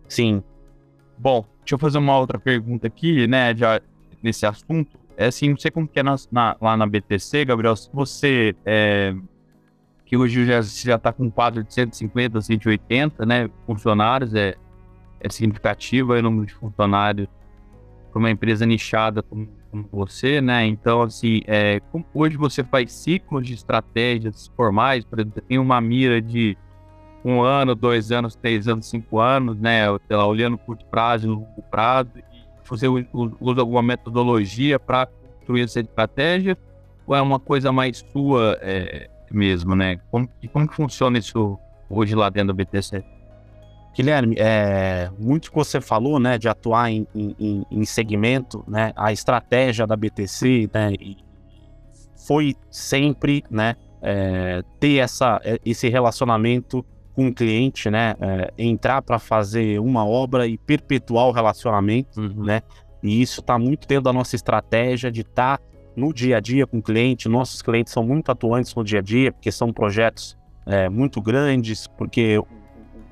Sim. 0.09 0.43
Bom, 1.15 1.45
deixa 1.59 1.75
eu 1.75 1.79
fazer 1.79 1.99
uma 1.99 2.17
outra 2.17 2.39
pergunta 2.39 2.87
aqui, 2.87 3.27
né, 3.27 3.55
já 3.55 3.79
nesse 4.23 4.47
assunto. 4.47 4.99
É 5.17 5.27
assim, 5.27 5.49
não 5.49 5.57
sei 5.57 5.71
como 5.71 5.87
que 5.87 5.99
é 5.99 6.03
na, 6.03 6.15
na, 6.31 6.57
lá 6.59 6.77
na 6.77 6.85
BTC, 6.85 7.45
Gabriel, 7.45 7.75
se 7.75 7.89
você, 7.93 8.55
é, 8.65 9.13
que 10.05 10.17
hoje 10.17 10.45
já, 10.45 10.61
já 10.61 10.95
está 10.95 11.13
com 11.13 11.25
um 11.25 11.29
quadro 11.29 11.63
de 11.63 11.73
150, 11.73 12.41
180, 12.41 13.25
né, 13.25 13.49
funcionários, 13.65 14.33
é, 14.33 14.55
é 15.19 15.29
significativo 15.29 16.13
o 16.13 16.21
número 16.21 16.45
de 16.45 16.53
funcionários 16.53 17.27
para 18.11 18.19
uma 18.19 18.31
empresa 18.31 18.65
nichada 18.65 19.21
como, 19.21 19.47
como, 19.69 19.87
você, 19.91 20.41
né, 20.41 20.65
então, 20.65 21.01
assim, 21.03 21.41
é, 21.45 21.79
como, 21.91 22.05
hoje 22.13 22.37
você 22.37 22.63
faz 22.63 22.91
ciclos 22.91 23.45
de 23.45 23.53
estratégias 23.53 24.51
formais, 24.55 25.05
por 25.05 25.19
exemplo, 25.19 25.41
tem 25.41 25.59
uma 25.59 25.79
mira 25.79 26.21
de 26.21 26.57
um 27.23 27.41
ano, 27.41 27.75
dois 27.75 28.11
anos, 28.11 28.35
três 28.35 28.67
anos, 28.67 28.87
cinco 28.87 29.19
anos, 29.19 29.57
né? 29.59 29.87
Lá, 30.09 30.25
olhando 30.25 30.57
curto 30.57 30.85
prazo, 30.85 31.29
longo 31.29 31.61
prazo, 31.69 32.09
você 32.71 32.87
usa 32.87 33.61
alguma 33.61 33.83
metodologia 33.83 34.79
para 34.79 35.05
construir 35.05 35.63
essa 35.63 35.79
estratégia, 35.81 36.57
ou 37.05 37.15
é 37.15 37.21
uma 37.21 37.39
coisa 37.39 37.71
mais 37.71 38.03
sua 38.11 38.57
é, 38.61 39.09
mesmo, 39.29 39.75
né? 39.75 39.99
Como, 40.09 40.29
como 40.53 40.67
que 40.67 40.75
funciona 40.75 41.17
isso 41.17 41.59
hoje 41.89 42.15
lá 42.15 42.29
dentro 42.29 42.53
do 42.53 42.55
BTC? 42.55 43.03
Guilherme, 43.93 44.35
é, 44.39 45.11
muito 45.19 45.49
que 45.51 45.57
você 45.57 45.81
falou, 45.81 46.17
né, 46.17 46.37
de 46.37 46.47
atuar 46.47 46.89
em, 46.89 47.05
em, 47.13 47.65
em 47.69 47.83
segmento, 47.83 48.63
né, 48.65 48.93
a 48.95 49.11
estratégia 49.11 49.85
da 49.85 49.97
BTC, 49.97 50.69
né, 50.73 50.93
foi 52.25 52.55
sempre, 52.69 53.43
né, 53.51 53.75
é, 54.01 54.63
ter 54.79 54.95
essa, 54.95 55.41
esse 55.65 55.89
relacionamento 55.89 56.85
com 57.13 57.27
o 57.27 57.33
cliente, 57.33 57.89
né? 57.89 58.15
É, 58.19 58.53
entrar 58.57 59.01
para 59.01 59.19
fazer 59.19 59.79
uma 59.79 60.05
obra 60.05 60.47
e 60.47 60.57
perpetuar 60.57 61.27
o 61.27 61.31
relacionamento, 61.31 62.19
uhum. 62.19 62.45
né? 62.45 62.61
E 63.03 63.21
isso 63.21 63.41
está 63.41 63.57
muito 63.57 63.87
dentro 63.87 64.03
da 64.03 64.13
nossa 64.13 64.35
estratégia 64.35 65.11
de 65.11 65.21
estar 65.21 65.57
tá 65.57 65.63
no 65.95 66.13
dia 66.13 66.37
a 66.37 66.39
dia 66.39 66.65
com 66.67 66.77
o 66.77 66.81
cliente. 66.81 67.27
Nossos 67.27 67.61
clientes 67.61 67.91
são 67.91 68.03
muito 68.03 68.31
atuantes 68.31 68.73
no 68.75 68.83
dia 68.83 68.99
a 68.99 69.01
dia, 69.01 69.31
porque 69.31 69.51
são 69.51 69.73
projetos 69.73 70.37
é, 70.65 70.87
muito 70.89 71.21
grandes, 71.21 71.87
porque 71.87 72.41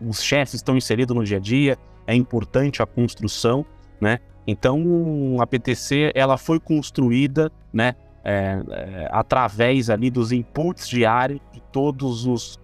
os 0.01 0.21
chefes 0.21 0.55
estão 0.55 0.77
inseridos 0.77 1.15
no 1.15 1.23
dia 1.23 1.37
a 1.37 1.39
dia, 1.39 1.77
é 2.07 2.15
importante 2.15 2.81
a 2.81 2.85
construção, 2.85 3.65
né? 3.99 4.19
Então 4.47 5.37
a 5.39 5.45
PTC 5.45 6.11
ela 6.15 6.37
foi 6.37 6.59
construída, 6.59 7.51
né? 7.71 7.95
É, 8.23 8.61
é, 8.69 9.09
através 9.11 9.89
ali 9.89 10.09
dos 10.09 10.31
inputs 10.31 10.87
diários 10.89 11.39
de 11.53 11.61
todos 11.71 12.25
os 12.25 12.59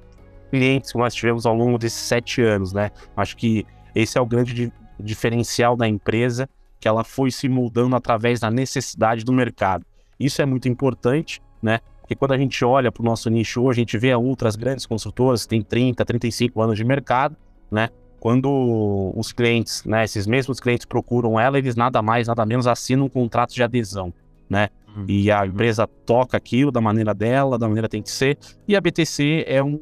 clientes 0.55 0.91
que 0.93 0.97
nós 0.97 1.13
tivemos 1.13 1.45
ao 1.45 1.53
longo 1.53 1.77
desses 1.77 1.99
sete 1.99 2.41
anos, 2.41 2.71
né? 2.71 2.89
Acho 3.17 3.35
que 3.35 3.65
esse 3.93 4.17
é 4.17 4.21
o 4.21 4.25
grande 4.25 4.53
di 4.53 4.73
diferencial 4.97 5.75
da 5.75 5.85
empresa, 5.85 6.47
que 6.79 6.87
ela 6.87 7.03
foi 7.03 7.29
se 7.29 7.49
moldando 7.49 7.97
através 7.97 8.39
da 8.39 8.49
necessidade 8.49 9.25
do 9.25 9.33
mercado. 9.33 9.85
Isso 10.17 10.41
é 10.41 10.45
muito 10.45 10.69
importante, 10.69 11.41
né? 11.61 11.79
Porque 11.99 12.15
quando 12.15 12.31
a 12.31 12.37
gente 12.37 12.63
olha 12.63 12.89
para 12.93 13.01
o 13.01 13.05
nosso 13.05 13.29
nicho 13.29 13.61
hoje, 13.61 13.81
a 13.81 13.81
gente 13.81 13.97
vê 13.97 14.15
outras 14.15 14.55
grandes 14.55 14.85
construtoras 14.85 15.43
que 15.43 15.49
têm 15.49 15.61
30, 15.61 16.05
35 16.05 16.61
anos 16.61 16.77
de 16.77 16.85
mercado, 16.85 17.35
né? 17.69 17.89
Quando 18.17 19.11
os 19.13 19.33
clientes, 19.33 19.83
né, 19.83 20.05
esses 20.05 20.25
mesmos 20.25 20.61
clientes 20.61 20.85
procuram 20.85 21.37
ela, 21.37 21.57
eles 21.57 21.75
nada 21.75 22.01
mais, 22.01 22.27
nada 22.27 22.45
menos 22.45 22.67
assinam 22.67 23.05
um 23.05 23.09
contrato 23.09 23.53
de 23.53 23.61
adesão, 23.61 24.13
né? 24.49 24.69
Uhum. 24.95 25.05
E 25.09 25.29
a 25.29 25.45
empresa 25.45 25.85
toca 25.85 26.37
aquilo 26.37 26.71
da 26.71 26.79
maneira 26.79 27.13
dela, 27.13 27.59
da 27.59 27.67
maneira 27.67 27.89
que 27.89 27.91
tem 27.91 28.01
que 28.01 28.09
ser. 28.09 28.37
E 28.65 28.77
a 28.77 28.79
BTC 28.79 29.43
é 29.45 29.61
um, 29.61 29.81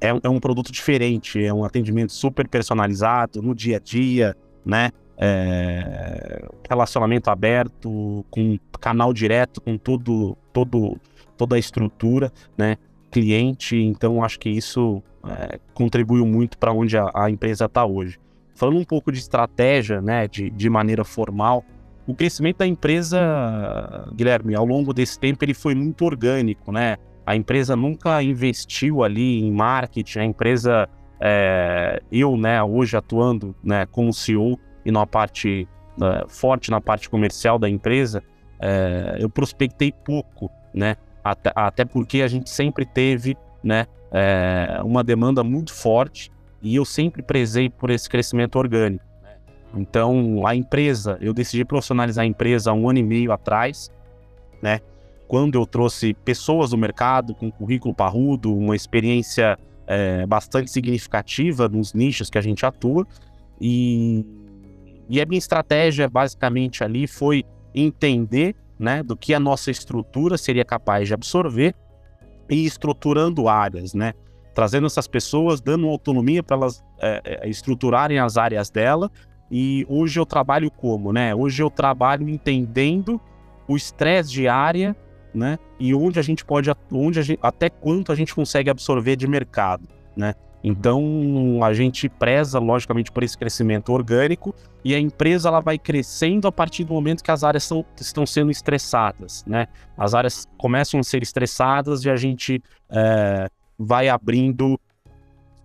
é, 0.00 0.08
é 0.22 0.28
um 0.28 0.40
produto 0.40 0.72
diferente, 0.72 1.42
é 1.44 1.52
um 1.52 1.64
atendimento 1.64 2.12
super 2.12 2.48
personalizado 2.48 3.42
no 3.42 3.54
dia 3.54 3.76
a 3.76 3.80
dia, 3.80 4.36
né? 4.64 4.90
É, 5.22 6.48
relacionamento 6.68 7.30
aberto, 7.30 8.24
com 8.30 8.58
canal 8.80 9.12
direto, 9.12 9.60
com 9.60 9.76
todo, 9.76 10.36
todo, 10.52 10.96
toda 11.36 11.56
a 11.56 11.58
estrutura, 11.58 12.32
né? 12.56 12.76
Cliente, 13.10 13.76
então 13.76 14.24
acho 14.24 14.38
que 14.38 14.48
isso 14.48 15.02
é, 15.26 15.58
contribuiu 15.74 16.24
muito 16.24 16.56
para 16.56 16.72
onde 16.72 16.96
a, 16.96 17.10
a 17.14 17.30
empresa 17.30 17.66
está 17.66 17.84
hoje. 17.84 18.18
Falando 18.54 18.78
um 18.78 18.84
pouco 18.84 19.10
de 19.10 19.18
estratégia, 19.18 20.00
né, 20.00 20.28
de, 20.28 20.50
de 20.50 20.70
maneira 20.70 21.04
formal, 21.04 21.64
o 22.06 22.14
crescimento 22.14 22.58
da 22.58 22.66
empresa, 22.66 23.18
Guilherme, 24.14 24.54
ao 24.54 24.64
longo 24.64 24.92
desse 24.92 25.18
tempo 25.18 25.44
ele 25.44 25.54
foi 25.54 25.74
muito 25.74 26.04
orgânico, 26.04 26.72
né? 26.72 26.96
A 27.30 27.36
empresa 27.36 27.76
nunca 27.76 28.20
investiu 28.24 29.04
ali 29.04 29.38
em 29.38 29.52
marketing, 29.52 30.18
a 30.18 30.24
empresa, 30.24 30.88
é, 31.20 32.02
eu, 32.10 32.36
né, 32.36 32.60
hoje 32.60 32.96
atuando 32.96 33.54
né, 33.62 33.86
como 33.86 34.12
CEO 34.12 34.58
e 34.84 34.90
na 34.90 35.06
parte 35.06 35.68
é, 36.02 36.24
forte 36.26 36.72
na 36.72 36.80
parte 36.80 37.08
comercial 37.08 37.56
da 37.56 37.68
empresa, 37.68 38.20
é, 38.58 39.18
eu 39.20 39.30
prospectei 39.30 39.92
pouco, 39.92 40.50
né? 40.74 40.96
Até, 41.22 41.52
até, 41.54 41.84
porque 41.84 42.20
a 42.22 42.26
gente 42.26 42.50
sempre 42.50 42.84
teve, 42.84 43.36
né, 43.62 43.86
é, 44.10 44.80
uma 44.82 45.04
demanda 45.04 45.44
muito 45.44 45.72
forte 45.72 46.32
e 46.60 46.74
eu 46.74 46.84
sempre 46.84 47.22
prezei 47.22 47.70
por 47.70 47.90
esse 47.90 48.10
crescimento 48.10 48.58
orgânico. 48.58 49.04
Então, 49.72 50.44
a 50.44 50.56
empresa, 50.56 51.16
eu 51.20 51.32
decidi 51.32 51.64
profissionalizar 51.64 52.24
a 52.24 52.26
empresa 52.26 52.72
há 52.72 52.74
um 52.74 52.88
ano 52.88 52.98
e 52.98 53.04
meio 53.04 53.30
atrás, 53.30 53.88
né? 54.60 54.80
Quando 55.30 55.54
eu 55.54 55.64
trouxe 55.64 56.12
pessoas 56.12 56.70
do 56.70 56.76
mercado 56.76 57.36
com 57.36 57.52
currículo 57.52 57.94
parrudo, 57.94 58.52
uma 58.52 58.74
experiência 58.74 59.56
é, 59.86 60.26
bastante 60.26 60.68
significativa 60.72 61.68
nos 61.68 61.94
nichos 61.94 62.28
que 62.28 62.36
a 62.36 62.40
gente 62.40 62.66
atua. 62.66 63.06
E, 63.60 64.26
e 65.08 65.20
a 65.20 65.24
minha 65.24 65.38
estratégia, 65.38 66.08
basicamente, 66.08 66.82
ali 66.82 67.06
foi 67.06 67.44
entender 67.72 68.56
né, 68.76 69.04
do 69.04 69.16
que 69.16 69.32
a 69.32 69.38
nossa 69.38 69.70
estrutura 69.70 70.36
seria 70.36 70.64
capaz 70.64 71.06
de 71.06 71.14
absorver 71.14 71.76
e 72.50 72.66
estruturando 72.66 73.48
áreas, 73.48 73.94
né? 73.94 74.14
Trazendo 74.52 74.88
essas 74.88 75.06
pessoas, 75.06 75.60
dando 75.60 75.86
autonomia 75.86 76.42
para 76.42 76.56
elas 76.56 76.82
é, 77.00 77.22
é, 77.24 77.48
estruturarem 77.48 78.18
as 78.18 78.36
áreas 78.36 78.68
dela. 78.68 79.08
E 79.48 79.86
hoje 79.88 80.18
eu 80.18 80.26
trabalho 80.26 80.72
como, 80.72 81.12
né? 81.12 81.32
Hoje 81.36 81.62
eu 81.62 81.70
trabalho 81.70 82.28
entendendo 82.28 83.20
o 83.68 83.76
estresse 83.76 84.32
de 84.32 84.48
área 84.48 84.96
né? 85.34 85.58
E 85.78 85.94
onde 85.94 86.18
a 86.18 86.22
gente 86.22 86.44
pode, 86.44 86.70
onde 86.92 87.22
gente, 87.22 87.38
até 87.42 87.70
quanto 87.70 88.12
a 88.12 88.14
gente 88.14 88.34
consegue 88.34 88.70
absorver 88.70 89.16
de 89.16 89.26
mercado, 89.26 89.88
né? 90.16 90.34
Então 90.62 91.60
a 91.62 91.72
gente 91.72 92.08
preza 92.08 92.58
logicamente 92.58 93.10
por 93.10 93.22
esse 93.22 93.36
crescimento 93.36 93.92
orgânico 93.92 94.54
e 94.84 94.94
a 94.94 94.98
empresa 94.98 95.48
ela 95.48 95.60
vai 95.60 95.78
crescendo 95.78 96.46
a 96.46 96.52
partir 96.52 96.84
do 96.84 96.92
momento 96.92 97.24
que 97.24 97.30
as 97.30 97.42
áreas 97.42 97.64
são, 97.64 97.84
estão 97.98 98.26
sendo 98.26 98.50
estressadas, 98.50 99.42
né? 99.46 99.68
As 99.96 100.14
áreas 100.14 100.46
começam 100.58 101.00
a 101.00 101.02
ser 101.02 101.22
estressadas 101.22 102.04
e 102.04 102.10
a 102.10 102.16
gente 102.16 102.62
é, 102.90 103.48
vai 103.78 104.08
abrindo, 104.10 104.78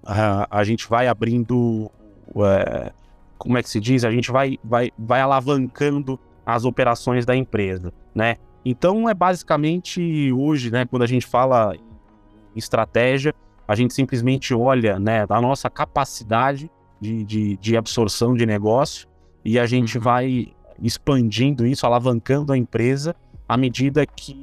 a, 0.05 0.47
a 0.59 0.63
gente 0.63 0.87
vai 0.87 1.07
abrindo, 1.07 1.91
é, 2.37 2.93
como 3.37 3.57
é 3.57 3.63
que 3.63 3.69
se 3.69 3.81
diz? 3.81 4.05
A 4.05 4.11
gente 4.11 4.31
vai, 4.31 4.57
vai, 4.63 4.91
vai 4.97 5.19
alavancando 5.19 6.17
as 6.45 6.63
operações 6.63 7.25
da 7.25 7.35
empresa, 7.35 7.91
né? 8.13 8.37
Então 8.65 9.07
é 9.07 9.13
basicamente 9.13 10.31
hoje, 10.33 10.71
né, 10.71 10.85
quando 10.85 11.03
a 11.03 11.07
gente 11.07 11.27
fala 11.27 11.75
em 11.75 12.57
estratégia, 12.57 13.33
a 13.67 13.75
gente 13.75 13.93
simplesmente 13.93 14.53
olha 14.55 14.97
né, 14.97 15.25
a 15.29 15.39
nossa 15.39 15.69
capacidade 15.69 16.69
de, 16.99 17.23
de, 17.23 17.57
de 17.57 17.77
absorção 17.77 18.33
de 18.33 18.43
negócio 18.45 19.07
e 19.43 19.59
a 19.59 19.67
gente 19.67 19.97
uhum. 19.97 20.03
vai 20.03 20.53
expandindo 20.81 21.65
isso, 21.65 21.85
alavancando 21.85 22.51
a 22.51 22.57
empresa 22.57 23.15
à 23.47 23.55
medida 23.55 24.03
que 24.05 24.35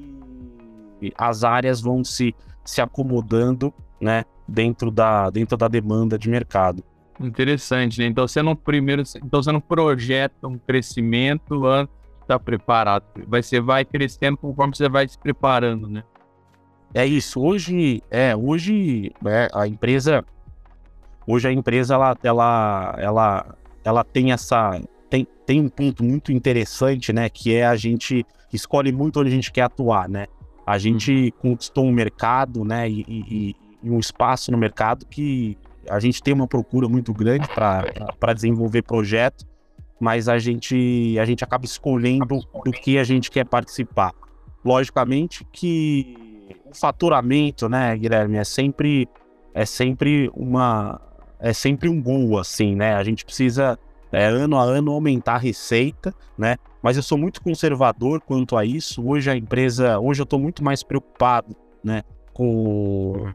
as 1.19 1.43
áreas 1.43 1.81
vão 1.81 2.05
se, 2.05 2.33
se 2.65 2.81
acomodando 2.81 3.75
né, 4.01 4.25
dentro, 4.47 4.89
da, 4.91 5.31
dentro 5.31 5.57
da 5.57 5.67
demanda 5.67 6.17
de 6.17 6.31
mercado. 6.31 6.85
Interessante, 7.19 7.99
né? 7.99 8.07
Então 8.07 8.27
você 8.27 8.41
não 8.41 8.55
primeiro, 8.55 9.03
então 9.17 9.43
você 9.43 9.53
não 9.53 9.61
projeta 9.61 10.47
um 10.47 10.59
crescimento 10.59 11.67
antes 11.67 12.02
está 12.23 12.39
preparado. 12.39 13.05
Você 13.27 13.61
vai 13.61 13.85
crescendo 13.85 14.37
conforme 14.37 14.75
você 14.75 14.89
vai 14.89 15.07
se 15.07 15.19
preparando, 15.19 15.89
né? 15.89 16.03
É 16.95 17.07
isso. 17.07 17.41
Hoje, 17.41 18.03
é, 18.11 18.37
hoje 18.37 19.13
é, 19.27 19.49
a 19.55 19.67
empresa, 19.67 20.25
hoje 21.27 21.49
a 21.49 21.53
empresa 21.53 21.95
ela, 21.95 22.17
ela, 22.23 22.97
ela, 22.99 23.55
ela 23.85 24.05
tem 24.05 24.33
essa, 24.33 24.81
tem, 25.09 25.27
tem 25.47 25.61
um 25.61 25.69
ponto 25.69 26.05
muito 26.05 26.33
interessante, 26.33 27.13
né? 27.13 27.29
Que 27.29 27.55
é 27.55 27.67
a 27.67 27.77
gente 27.77 28.27
escolhe 28.53 28.93
muito 28.93 29.21
onde 29.21 29.31
a 29.31 29.35
gente 29.35 29.51
quer 29.51 29.63
atuar, 29.63 30.09
né? 30.09 30.27
A 30.67 30.79
gente 30.79 31.33
conquistou 31.39 31.85
um 31.87 31.93
mercado, 31.93 32.65
né? 32.65 32.89
E, 32.89 33.05
e, 33.09 33.57
e 33.83 33.91
um 33.91 33.99
espaço 33.99 34.53
no 34.53 34.59
mercado 34.59 35.07
que 35.07 35.57
a 35.89 35.99
gente 35.99 36.23
tem 36.23 36.33
uma 36.33 36.47
procura 36.47 36.89
muito 36.89 37.13
grande 37.13 37.49
para 37.49 38.33
desenvolver 38.33 38.83
projeto, 38.83 39.45
mas 40.03 40.29
a 40.29 40.37
gente, 40.37 41.17
a 41.17 41.25
gente 41.25 41.45
acaba 41.45 41.65
escolhendo 41.65 42.41
do 42.65 42.73
que 42.73 42.99
a 42.99 43.05
gente 43.05 43.31
quer 43.31 43.45
participar. 43.45 44.13
Logicamente 44.65 45.47
que 45.53 46.17
o 46.67 46.75
faturamento, 46.75 47.69
né, 47.69 47.97
Guilherme, 47.97 48.37
é 48.37 48.43
sempre, 48.43 49.09
é 49.55 49.65
sempre 49.65 50.29
uma 50.35 51.01
é 51.39 51.53
sempre 51.53 51.89
um 51.89 52.03
gol, 52.03 52.37
assim, 52.37 52.75
né? 52.75 52.95
A 52.95 53.05
gente 53.05 53.25
precisa 53.25 53.79
é, 54.11 54.27
ano 54.27 54.59
a 54.59 54.65
ano 54.65 54.91
aumentar 54.91 55.35
a 55.35 55.39
receita, 55.39 56.13
né? 56.37 56.57
Mas 56.83 56.97
eu 56.97 57.03
sou 57.05 57.17
muito 57.17 57.41
conservador 57.41 58.21
quanto 58.21 58.57
a 58.57 58.65
isso. 58.65 59.07
Hoje 59.07 59.31
a 59.31 59.37
empresa, 59.37 60.01
hoje 60.01 60.21
eu 60.21 60.25
estou 60.25 60.39
muito 60.39 60.65
mais 60.65 60.83
preocupado, 60.83 61.55
né, 61.83 62.03
com 62.33 63.33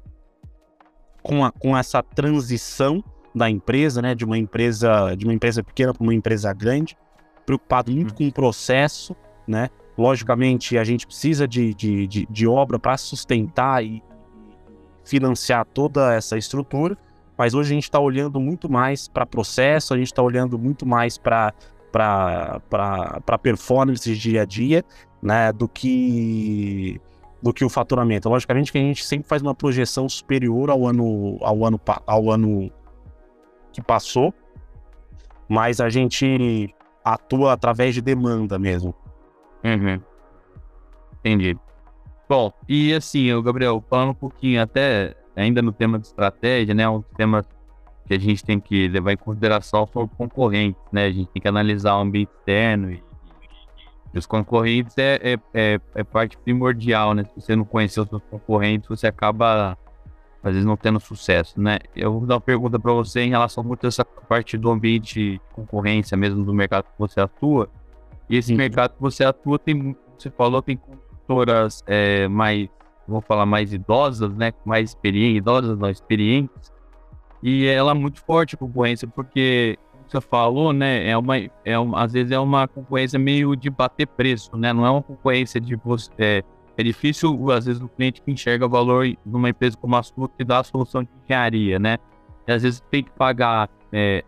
com, 1.23 1.45
a, 1.45 1.51
com 1.51 1.77
essa 1.77 2.03
transição 2.03 3.01
da 3.37 3.49
empresa, 3.49 4.01
né, 4.01 4.15
de 4.15 4.25
uma 4.25 4.37
empresa 4.37 5.15
de 5.15 5.25
uma 5.25 5.33
empresa 5.33 5.63
pequena 5.63 5.93
para 5.93 6.03
uma 6.03 6.13
empresa 6.13 6.51
grande, 6.53 6.97
preocupado 7.45 7.91
muito 7.91 8.13
com 8.13 8.27
o 8.27 8.31
processo, 8.31 9.15
né? 9.47 9.69
Logicamente 9.97 10.77
a 10.77 10.83
gente 10.83 11.07
precisa 11.07 11.47
de, 11.47 11.73
de, 11.73 12.05
de, 12.07 12.27
de 12.29 12.47
obra 12.47 12.77
para 12.77 12.97
sustentar 12.97 13.83
e 13.83 14.03
financiar 15.03 15.65
toda 15.65 16.13
essa 16.13 16.37
estrutura, 16.37 16.97
mas 17.37 17.53
hoje 17.53 17.71
a 17.71 17.75
gente 17.75 17.83
está 17.83 17.99
olhando 17.99 18.39
muito 18.39 18.69
mais 18.69 19.07
para 19.07 19.25
processo, 19.25 19.93
a 19.93 19.97
gente 19.97 20.07
está 20.07 20.21
olhando 20.21 20.59
muito 20.59 20.85
mais 20.85 21.17
para 21.17 21.53
para 21.91 23.37
performance 23.41 24.03
de 24.03 24.19
dia 24.19 24.41
a 24.41 24.45
dia, 24.45 24.83
né, 25.21 25.51
do 25.51 25.67
que 25.67 26.99
do 27.41 27.53
que 27.53 27.63
o 27.63 27.69
faturamento. 27.69 28.29
Logicamente 28.29 28.71
que 28.71 28.77
a 28.77 28.81
gente 28.81 29.05
sempre 29.05 29.27
faz 29.27 29.41
uma 29.41 29.55
projeção 29.55 30.07
superior 30.09 30.69
ao 30.69 30.85
ano 30.85 31.37
ao 31.41 31.65
ano 31.65 31.79
ao 32.05 32.29
ano 32.29 32.71
que 33.77 33.81
passou, 33.83 34.33
mas 35.47 35.79
a 35.79 35.87
gente 35.87 36.73
atua 37.05 37.53
através 37.53 37.93
de 37.93 38.01
demanda 38.01 38.57
mesmo. 38.57 38.93
Uhum. 39.63 40.01
Entendi. 41.19 41.55
Bom, 42.27 42.51
e 42.67 42.91
assim, 42.91 43.31
o 43.31 43.41
Gabriel, 43.43 43.83
falando 43.87 44.09
um 44.09 44.15
pouquinho 44.15 44.63
até 44.63 45.15
ainda 45.35 45.61
no 45.61 45.71
tema 45.71 45.99
de 45.99 46.07
estratégia, 46.07 46.73
né, 46.73 46.89
um 46.89 47.03
tema 47.03 47.45
que 48.07 48.15
a 48.15 48.19
gente 48.19 48.43
tem 48.43 48.59
que 48.59 48.87
levar 48.87 49.11
em 49.11 49.17
consideração 49.17 49.87
são 49.93 50.05
os 50.05 50.11
concorrentes, 50.17 50.81
né? 50.91 51.05
A 51.05 51.11
gente 51.11 51.29
tem 51.29 51.41
que 51.41 51.47
analisar 51.47 51.97
o 51.97 52.01
ambiente 52.01 52.29
externo 52.29 52.91
e, 52.91 53.03
e 54.11 54.17
os 54.17 54.25
concorrentes 54.25 54.97
é, 54.97 55.19
é, 55.21 55.39
é, 55.53 55.79
é, 55.93 56.03
parte 56.03 56.35
primordial, 56.37 57.13
né? 57.13 57.25
Se 57.25 57.41
você 57.41 57.55
não 57.55 57.65
conhecer 57.65 57.99
os 57.99 58.07
seus 58.07 58.23
concorrentes, 58.23 58.87
você 58.87 59.07
acaba 59.07 59.77
às 60.47 60.53
vezes 60.53 60.65
não 60.65 60.77
tendo 60.77 60.99
sucesso, 60.99 61.59
né? 61.59 61.79
Eu 61.95 62.13
vou 62.13 62.25
dar 62.25 62.35
uma 62.35 62.41
pergunta 62.41 62.79
para 62.79 62.93
você 62.93 63.21
em 63.21 63.29
relação 63.29 63.63
muito 63.63 63.85
a 63.85 63.87
essa 63.87 64.05
parte 64.05 64.57
do 64.57 64.69
ambiente 64.69 65.41
concorrência 65.53 66.15
mesmo 66.17 66.43
do 66.43 66.53
mercado 66.53 66.85
que 66.85 66.99
você 66.99 67.19
atua. 67.19 67.69
E 68.29 68.37
esse 68.37 68.49
Sim. 68.49 68.55
mercado 68.55 68.95
que 68.95 69.01
você 69.01 69.23
atua 69.23 69.57
tem, 69.57 69.95
você 70.17 70.29
falou, 70.29 70.61
tem 70.61 70.77
consultoras 70.77 71.83
é, 71.87 72.27
mais 72.27 72.69
vamos 73.07 73.25
falar 73.25 73.45
mais 73.45 73.73
idosas, 73.73 74.35
né? 74.35 74.51
Mais 74.65 74.89
experientes, 74.89 75.37
idosas 75.37 75.77
não 75.77 75.89
experientes. 75.89 76.71
E 77.41 77.65
ela 77.65 77.91
é 77.91 77.93
muito 77.93 78.19
forte 78.21 78.55
a 78.55 78.57
concorrência, 78.57 79.07
porque 79.07 79.77
você 80.07 80.19
falou, 80.19 80.73
né? 80.73 81.07
É 81.09 81.17
uma, 81.17 81.35
é 81.63 81.79
uma, 81.79 82.03
às 82.03 82.13
vezes 82.13 82.31
é 82.31 82.39
uma 82.39 82.67
concorrência 82.67 83.17
meio 83.17 83.55
de 83.55 83.69
bater 83.69 84.07
preço, 84.07 84.55
né? 84.57 84.73
Não 84.73 84.85
é 84.85 84.91
uma 84.91 85.01
concorrência 85.03 85.61
de 85.61 85.75
você. 85.75 86.11
É, 86.17 86.43
é 86.77 86.83
difícil, 86.83 87.51
às 87.51 87.65
vezes, 87.65 87.81
o 87.81 87.87
cliente 87.87 88.21
que 88.21 88.31
enxerga 88.31 88.67
valor 88.67 89.07
numa 89.25 89.49
empresa 89.49 89.75
como 89.75 89.95
a 89.95 90.03
sua 90.03 90.29
que 90.29 90.43
dá 90.43 90.59
a 90.59 90.63
solução 90.63 91.03
de 91.03 91.09
engenharia, 91.25 91.79
né? 91.79 91.97
E 92.47 92.51
às 92.51 92.61
vezes 92.61 92.81
tem 92.91 93.03
que 93.03 93.11
pagar 93.11 93.69
é, 93.91 94.23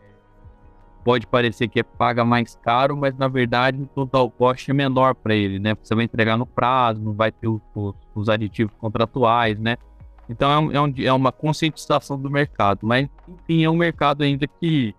pode 1.03 1.25
parecer 1.27 1.67
que 1.67 1.79
é 1.79 1.83
paga 1.83 2.25
mais 2.25 2.55
caro, 2.61 2.95
mas 2.95 3.15
na 3.17 3.27
verdade 3.27 3.81
o 3.81 3.87
total 3.87 4.29
cost 4.29 4.69
é 4.69 4.73
menor 4.73 5.15
para 5.15 5.33
ele, 5.33 5.59
né? 5.59 5.75
Você 5.81 5.95
vai 5.95 6.05
entregar 6.05 6.37
no 6.37 6.45
prazo, 6.45 7.01
não 7.01 7.13
vai 7.13 7.31
ter 7.31 7.47
os, 7.47 7.61
os 8.13 8.29
aditivos 8.29 8.73
contratuais, 8.77 9.59
né? 9.59 9.77
Então 10.29 10.51
é, 10.51 10.59
um, 10.59 10.71
é, 10.71 10.81
um, 10.81 10.93
é, 11.05 11.13
uma 11.13 11.31
conscientização 11.31 12.19
do 12.19 12.29
mercado, 12.29 12.81
mas 12.83 13.07
enfim, 13.27 13.63
é 13.63 13.69
um 13.69 13.75
mercado 13.75 14.23
ainda 14.23 14.47
que 14.47 14.93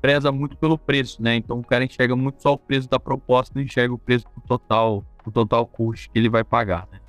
preza 0.00 0.32
muito 0.32 0.56
pelo 0.56 0.78
preço, 0.78 1.22
né? 1.22 1.36
Então 1.36 1.58
o 1.58 1.64
cara 1.64 1.84
enxerga 1.84 2.16
muito 2.16 2.42
só 2.42 2.54
o 2.54 2.58
preço 2.58 2.88
da 2.88 2.98
proposta, 2.98 3.52
não 3.54 3.62
enxerga 3.62 3.92
o 3.92 3.98
preço 3.98 4.24
total, 4.46 5.04
do 5.24 5.30
total 5.30 5.66
custo 5.66 6.10
que 6.10 6.18
ele 6.18 6.28
vai 6.28 6.44
pagar, 6.44 6.88
né? 6.90 7.00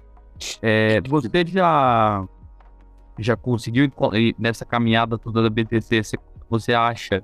É, 0.61 1.01
você 1.01 1.45
já 1.45 2.27
já 3.19 3.35
conseguiu 3.35 3.91
nessa 4.39 4.65
caminhada 4.65 5.17
toda 5.17 5.43
da 5.43 5.49
BTC, 5.49 6.03
você, 6.03 6.17
você 6.49 6.73
acha 6.73 7.23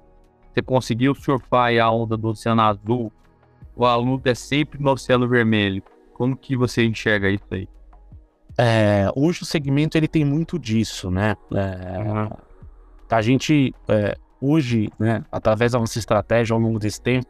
você 0.58 0.62
conseguiu 0.62 1.14
surfar 1.14 1.72
a 1.80 1.92
onda 1.92 2.18
do 2.18 2.30
Oceano 2.30 2.62
Azul, 2.62 3.12
o 3.76 3.86
aluno 3.86 4.20
é 4.26 4.34
sempre 4.34 4.82
no 4.82 4.92
Oceano 4.92 5.28
Vermelho. 5.28 5.84
Como 6.14 6.36
que 6.36 6.58
você 6.58 6.84
enxerga 6.84 7.30
isso 7.30 7.46
aí? 7.52 7.70
É, 8.58 9.08
hoje 9.16 9.44
o 9.44 9.46
segmento 9.46 9.96
ele 9.96 10.08
tem 10.08 10.26
muito 10.26 10.58
disso, 10.58 11.12
né? 11.12 11.36
É, 11.54 12.00
uhum. 12.00 12.30
A 13.08 13.22
gente 13.22 13.74
é, 13.88 14.18
hoje, 14.42 14.90
né, 14.98 15.24
através 15.32 15.74
da 15.74 15.80
nossa 15.80 16.00
estratégia 16.00 16.56
ao 16.56 16.60
longo 16.60 16.80
desse 16.80 17.00
tempo, 17.00 17.28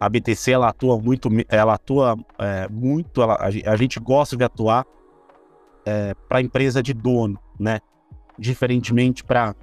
a 0.00 0.08
BTC 0.08 0.52
ela 0.52 0.70
atua 0.70 0.98
muito, 0.98 1.28
ela 1.46 1.74
atua 1.74 2.18
é, 2.38 2.66
muito, 2.70 3.20
ela, 3.20 3.36
a, 3.36 3.76
gente 3.76 4.00
gosta 4.00 4.34
de 4.34 4.42
atuar 4.42 4.86
é, 5.84 6.14
para 6.26 6.40
empresa 6.40 6.82
de 6.82 6.94
dono, 6.94 7.38
né? 7.58 7.80
Diferentemente 8.38 9.22
para 9.22 9.54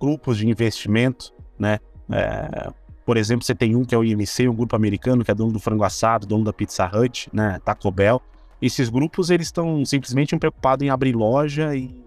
grupos 0.00 0.38
de 0.38 0.48
investimento, 0.48 1.34
né? 1.58 1.80
É, 2.08 2.72
por 3.04 3.16
exemplo, 3.16 3.44
você 3.44 3.56
tem 3.56 3.74
um 3.74 3.84
que 3.84 3.92
é 3.92 3.98
o 3.98 4.04
IMC, 4.04 4.48
um 4.48 4.54
grupo 4.54 4.76
americano 4.76 5.24
que 5.24 5.30
é 5.32 5.34
dono 5.34 5.52
do 5.52 5.58
frango 5.58 5.82
assado, 5.82 6.26
dono 6.26 6.44
da 6.44 6.52
Pizza 6.52 6.86
Hut, 6.86 7.28
né? 7.32 7.60
Taco 7.64 7.90
Bell. 7.90 8.22
Esses 8.62 8.88
grupos 8.88 9.30
eles 9.30 9.48
estão 9.48 9.84
simplesmente 9.84 10.36
preocupados 10.38 10.86
em 10.86 10.90
abrir 10.90 11.14
loja 11.14 11.74
e, 11.74 12.03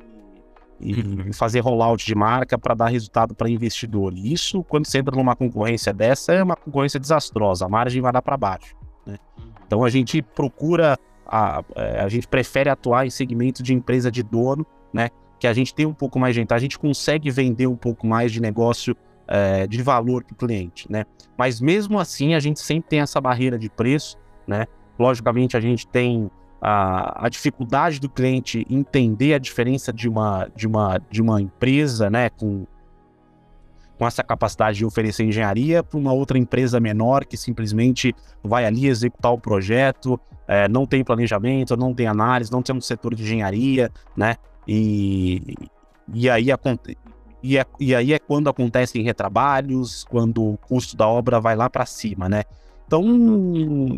e 0.80 0.94
uhum. 0.94 1.34
fazer 1.34 1.60
rollout 1.60 2.06
de 2.06 2.14
marca 2.16 2.58
para 2.58 2.74
dar 2.76 2.88
resultado 2.88 3.34
para 3.34 3.50
investidor. 3.50 4.14
E 4.14 4.32
isso, 4.32 4.64
quando 4.64 4.86
você 4.86 5.00
entra 5.00 5.16
numa 5.16 5.36
concorrência 5.36 5.94
dessa, 5.94 6.34
é 6.34 6.44
uma 6.44 6.56
concorrência 6.56 7.00
desastrosa. 7.00 7.66
A 7.66 7.70
margem 7.70 8.02
vai 8.02 8.12
dar 8.12 8.22
para 8.22 8.38
baixo. 8.38 8.76
Né? 9.06 9.18
Então 9.66 9.84
a 9.84 9.90
gente 9.90 10.22
procura, 10.22 10.98
a, 11.26 11.64
é, 11.76 12.02
a 12.02 12.10
gente 12.10 12.28
prefere 12.28 12.70
atuar 12.70 13.06
em 13.06 13.10
segmento 13.10 13.64
de 13.64 13.74
empresa 13.74 14.12
de 14.12 14.22
dono, 14.22 14.66
né? 14.94 15.10
que 15.40 15.48
a 15.48 15.54
gente 15.54 15.74
tem 15.74 15.86
um 15.86 15.94
pouco 15.94 16.20
mais 16.20 16.34
de 16.34 16.42
gente, 16.42 16.54
a 16.54 16.60
gente 16.60 16.80
consegue 16.80 17.30
vender 17.30 17.68
um 17.68 17.76
pouco 17.76 18.08
mais 18.08 18.32
de 18.32 18.42
negócio 18.42 18.96
é, 19.28 19.68
de 19.68 19.82
valor 19.84 20.24
para 20.24 20.34
o 20.34 20.38
cliente, 20.38 20.92
né? 20.92 21.06
Mas 21.38 21.60
mesmo 21.60 22.00
assim, 22.00 22.34
a 22.34 22.40
gente 22.40 22.60
sempre 22.60 22.90
tem 22.90 23.02
essa 23.02 23.20
barreira 23.20 23.60
de 23.60 23.70
preço, 23.70 24.18
né? 24.48 24.66
Logicamente, 24.98 25.56
a 25.56 25.60
gente 25.60 25.86
tem 25.88 26.32
a, 26.62 27.26
a 27.26 27.30
dificuldade 27.30 28.00
do 28.00 28.10
cliente 28.10 28.66
entender 28.70 29.34
a 29.34 29.38
diferença 29.38 29.94
de 29.94 30.10
uma, 30.10 30.50
de 30.56 30.68
uma, 30.68 31.00
de 31.10 31.22
uma 31.22 31.42
empresa, 31.42 32.10
né? 32.10 32.30
Com, 32.30 32.66
com 33.98 34.06
essa 34.06 34.24
capacidade 34.24 34.78
de 34.78 34.86
oferecer 34.86 35.24
engenharia 35.24 35.82
para 35.84 35.98
uma 35.98 36.14
outra 36.14 36.38
empresa 36.38 36.80
menor 36.80 37.26
que 37.26 37.36
simplesmente 37.36 38.14
vai 38.44 38.66
ali 38.66 38.88
executar 38.88 39.34
o 39.34 39.40
projeto, 39.40 40.20
é, 40.48 40.68
não 40.68 40.86
tem 40.86 41.04
planejamento, 41.04 41.76
não 41.76 41.94
tem 41.94 42.08
análise, 42.08 42.52
não 42.52 42.62
tem 42.62 42.76
um 42.76 42.82
setor 42.82 43.16
de 43.16 43.24
engenharia, 43.24 43.92
né? 44.16 44.36
E, 44.68 45.56
e, 46.14 46.30
aí, 46.30 46.48
e, 47.42 47.58
é, 47.58 47.66
e 47.80 47.96
aí 47.96 48.14
é 48.14 48.20
quando 48.20 48.50
acontecem 48.50 49.04
retrabalhos, 49.04 50.06
quando 50.06 50.54
o 50.54 50.58
custo 50.58 50.96
da 50.96 51.08
obra 51.08 51.40
vai 51.40 51.56
lá 51.56 51.70
para 51.70 51.86
cima, 51.86 52.30
né? 52.30 52.44
Então, 52.86 53.04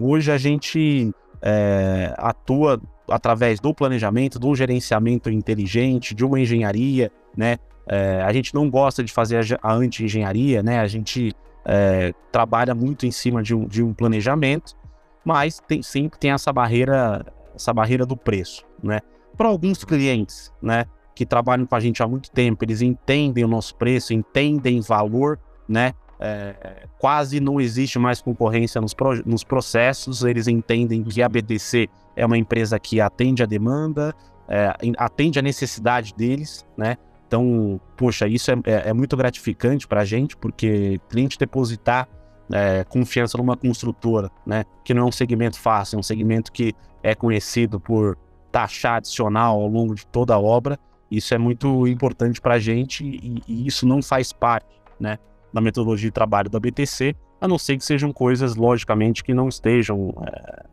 hoje 0.01 0.31
a 0.31 0.37
gente 0.37 1.13
é, 1.41 2.13
atua 2.17 2.81
através 3.09 3.59
do 3.59 3.73
planejamento, 3.73 4.37
do 4.37 4.53
gerenciamento 4.55 5.29
inteligente, 5.29 6.13
de 6.13 6.23
uma 6.23 6.39
engenharia, 6.39 7.11
né? 7.35 7.57
É, 7.87 8.21
a 8.21 8.31
gente 8.31 8.53
não 8.53 8.69
gosta 8.69 9.03
de 9.03 9.11
fazer 9.11 9.59
a, 9.61 9.73
anti-engenharia, 9.73 10.61
né? 10.61 10.79
A 10.79 10.87
gente 10.87 11.33
é, 11.65 12.13
trabalha 12.31 12.75
muito 12.75 13.05
em 13.05 13.11
cima 13.11 13.41
de 13.41 13.55
um, 13.55 13.67
de 13.67 13.81
um 13.81 13.93
planejamento, 13.93 14.75
mas 15.25 15.59
tem, 15.67 15.81
sempre 15.81 16.19
tem 16.19 16.31
essa 16.31 16.53
barreira, 16.53 17.25
essa 17.55 17.73
barreira 17.73 18.05
do 18.05 18.15
preço, 18.15 18.63
né? 18.83 18.99
para 19.39 19.47
alguns 19.47 19.85
clientes, 19.85 20.51
né, 20.61 20.83
que 21.15 21.25
trabalham 21.25 21.65
com 21.65 21.73
a 21.73 21.79
gente 21.79 22.03
há 22.03 22.07
muito 22.07 22.29
tempo, 22.29 22.65
eles 22.65 22.81
entendem 22.81 23.45
o 23.45 23.47
nosso 23.47 23.73
preço, 23.73 24.13
entendem 24.13 24.81
valor, 24.81 25.39
né? 25.65 25.93
É, 26.19 26.85
quase 26.97 27.39
não 27.39 27.61
existe 27.61 27.97
mais 27.97 28.21
concorrência 28.21 28.81
nos, 28.81 28.93
pro, 28.93 29.25
nos 29.25 29.43
processos, 29.43 30.23
eles 30.23 30.47
entendem 30.47 31.01
que 31.01 31.21
a 31.21 31.29
BTC 31.29 31.87
é 32.15 32.25
uma 32.25 32.37
empresa 32.37 32.77
que 32.77 32.99
atende 32.99 33.41
a 33.41 33.45
demanda, 33.45 34.13
é, 34.47 34.73
atende 34.97 35.39
a 35.39 35.41
necessidade 35.41 36.13
deles, 36.13 36.65
né? 36.77 36.97
Então, 37.25 37.79
poxa, 37.95 38.27
isso 38.27 38.51
é, 38.51 38.55
é, 38.65 38.89
é 38.89 38.93
muito 38.93 39.15
gratificante 39.15 39.87
para 39.87 40.01
a 40.01 40.05
gente, 40.05 40.35
porque 40.35 40.99
cliente 41.09 41.37
depositar 41.37 42.09
é, 42.51 42.83
confiança 42.83 43.37
numa 43.37 43.55
construtora, 43.55 44.31
né? 44.45 44.65
Que 44.83 44.93
não 44.93 45.03
é 45.03 45.05
um 45.05 45.11
segmento 45.11 45.59
fácil, 45.59 45.97
é 45.97 45.99
um 45.99 46.03
segmento 46.03 46.51
que 46.51 46.73
é 47.03 47.13
conhecido 47.13 47.79
por 47.79 48.17
taxar 48.51 48.95
adicional 48.97 49.61
ao 49.61 49.67
longo 49.67 49.93
de 49.93 50.05
toda 50.07 50.33
a 50.33 50.39
obra. 50.39 50.79
Isso 51.09 51.33
é 51.33 51.37
muito 51.37 51.87
importante 51.87 52.41
para 52.41 52.55
a 52.55 52.59
gente 52.59 53.03
e, 53.05 53.41
e, 53.47 53.67
isso 53.67 53.85
não 53.87 54.01
faz 54.01 54.33
parte, 54.33 54.67
né, 54.99 55.17
da 55.53 55.61
metodologia 55.61 56.09
de 56.09 56.13
trabalho 56.13 56.49
da 56.49 56.59
BTC, 56.59 57.15
a 57.41 57.47
não 57.47 57.57
ser 57.57 57.77
que 57.77 57.85
sejam 57.85 58.11
coisas, 58.11 58.55
logicamente, 58.55 59.23
que 59.23 59.33
não 59.33 59.47
estejam 59.49 60.13
é, 60.25 60.65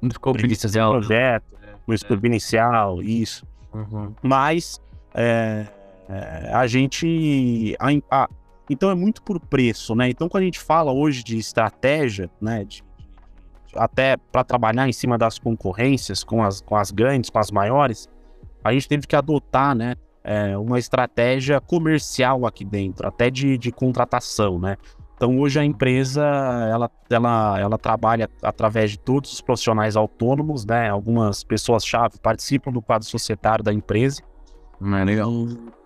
no 0.00 0.08
escopo 0.08 0.38
inicial, 0.44 0.92
projeto, 0.92 1.44
no 1.86 1.94
escopo 1.94 2.26
inicial, 2.26 3.02
isso. 3.02 3.46
Uhum. 3.72 4.14
Mas 4.22 4.80
é, 5.14 5.66
é, 6.08 6.50
a 6.52 6.66
gente. 6.66 7.76
A, 7.78 8.22
a, 8.22 8.28
então 8.68 8.90
é 8.90 8.94
muito 8.94 9.22
por 9.22 9.40
preço, 9.40 9.94
né? 9.94 10.08
Então, 10.08 10.28
quando 10.28 10.42
a 10.42 10.46
gente 10.46 10.60
fala 10.60 10.92
hoje 10.92 11.22
de 11.24 11.38
estratégia, 11.38 12.30
né? 12.40 12.64
De, 12.64 12.84
até 13.74 14.16
para 14.16 14.42
trabalhar 14.42 14.88
em 14.88 14.92
cima 14.92 15.16
das 15.16 15.38
concorrências, 15.38 16.24
com 16.24 16.42
as, 16.42 16.60
com 16.60 16.76
as 16.76 16.90
grandes, 16.90 17.30
com 17.30 17.38
as 17.38 17.50
maiores, 17.50 18.08
a 18.64 18.72
gente 18.72 18.88
teve 18.88 19.06
que 19.06 19.14
adotar, 19.14 19.74
né? 19.74 19.94
É, 20.22 20.56
uma 20.56 20.78
estratégia 20.78 21.60
comercial 21.60 22.46
aqui 22.46 22.64
dentro, 22.64 23.06
até 23.06 23.30
de, 23.30 23.56
de 23.56 23.72
contratação, 23.72 24.58
né? 24.58 24.76
Então 25.16 25.38
hoje 25.38 25.60
a 25.60 25.64
empresa 25.64 26.24
ela, 26.70 26.90
ela, 27.10 27.60
ela 27.60 27.78
trabalha 27.78 28.28
através 28.42 28.92
de 28.92 28.98
todos 28.98 29.32
os 29.32 29.40
profissionais 29.42 29.96
autônomos, 29.96 30.64
né? 30.64 30.88
Algumas 30.88 31.44
pessoas-chave 31.44 32.18
participam 32.22 32.72
do 32.72 32.80
quadro 32.80 33.06
societário 33.06 33.62
da 33.62 33.72
empresa. 33.72 34.22
Não 34.80 34.96
é 34.96 35.04
legal. 35.04 35.30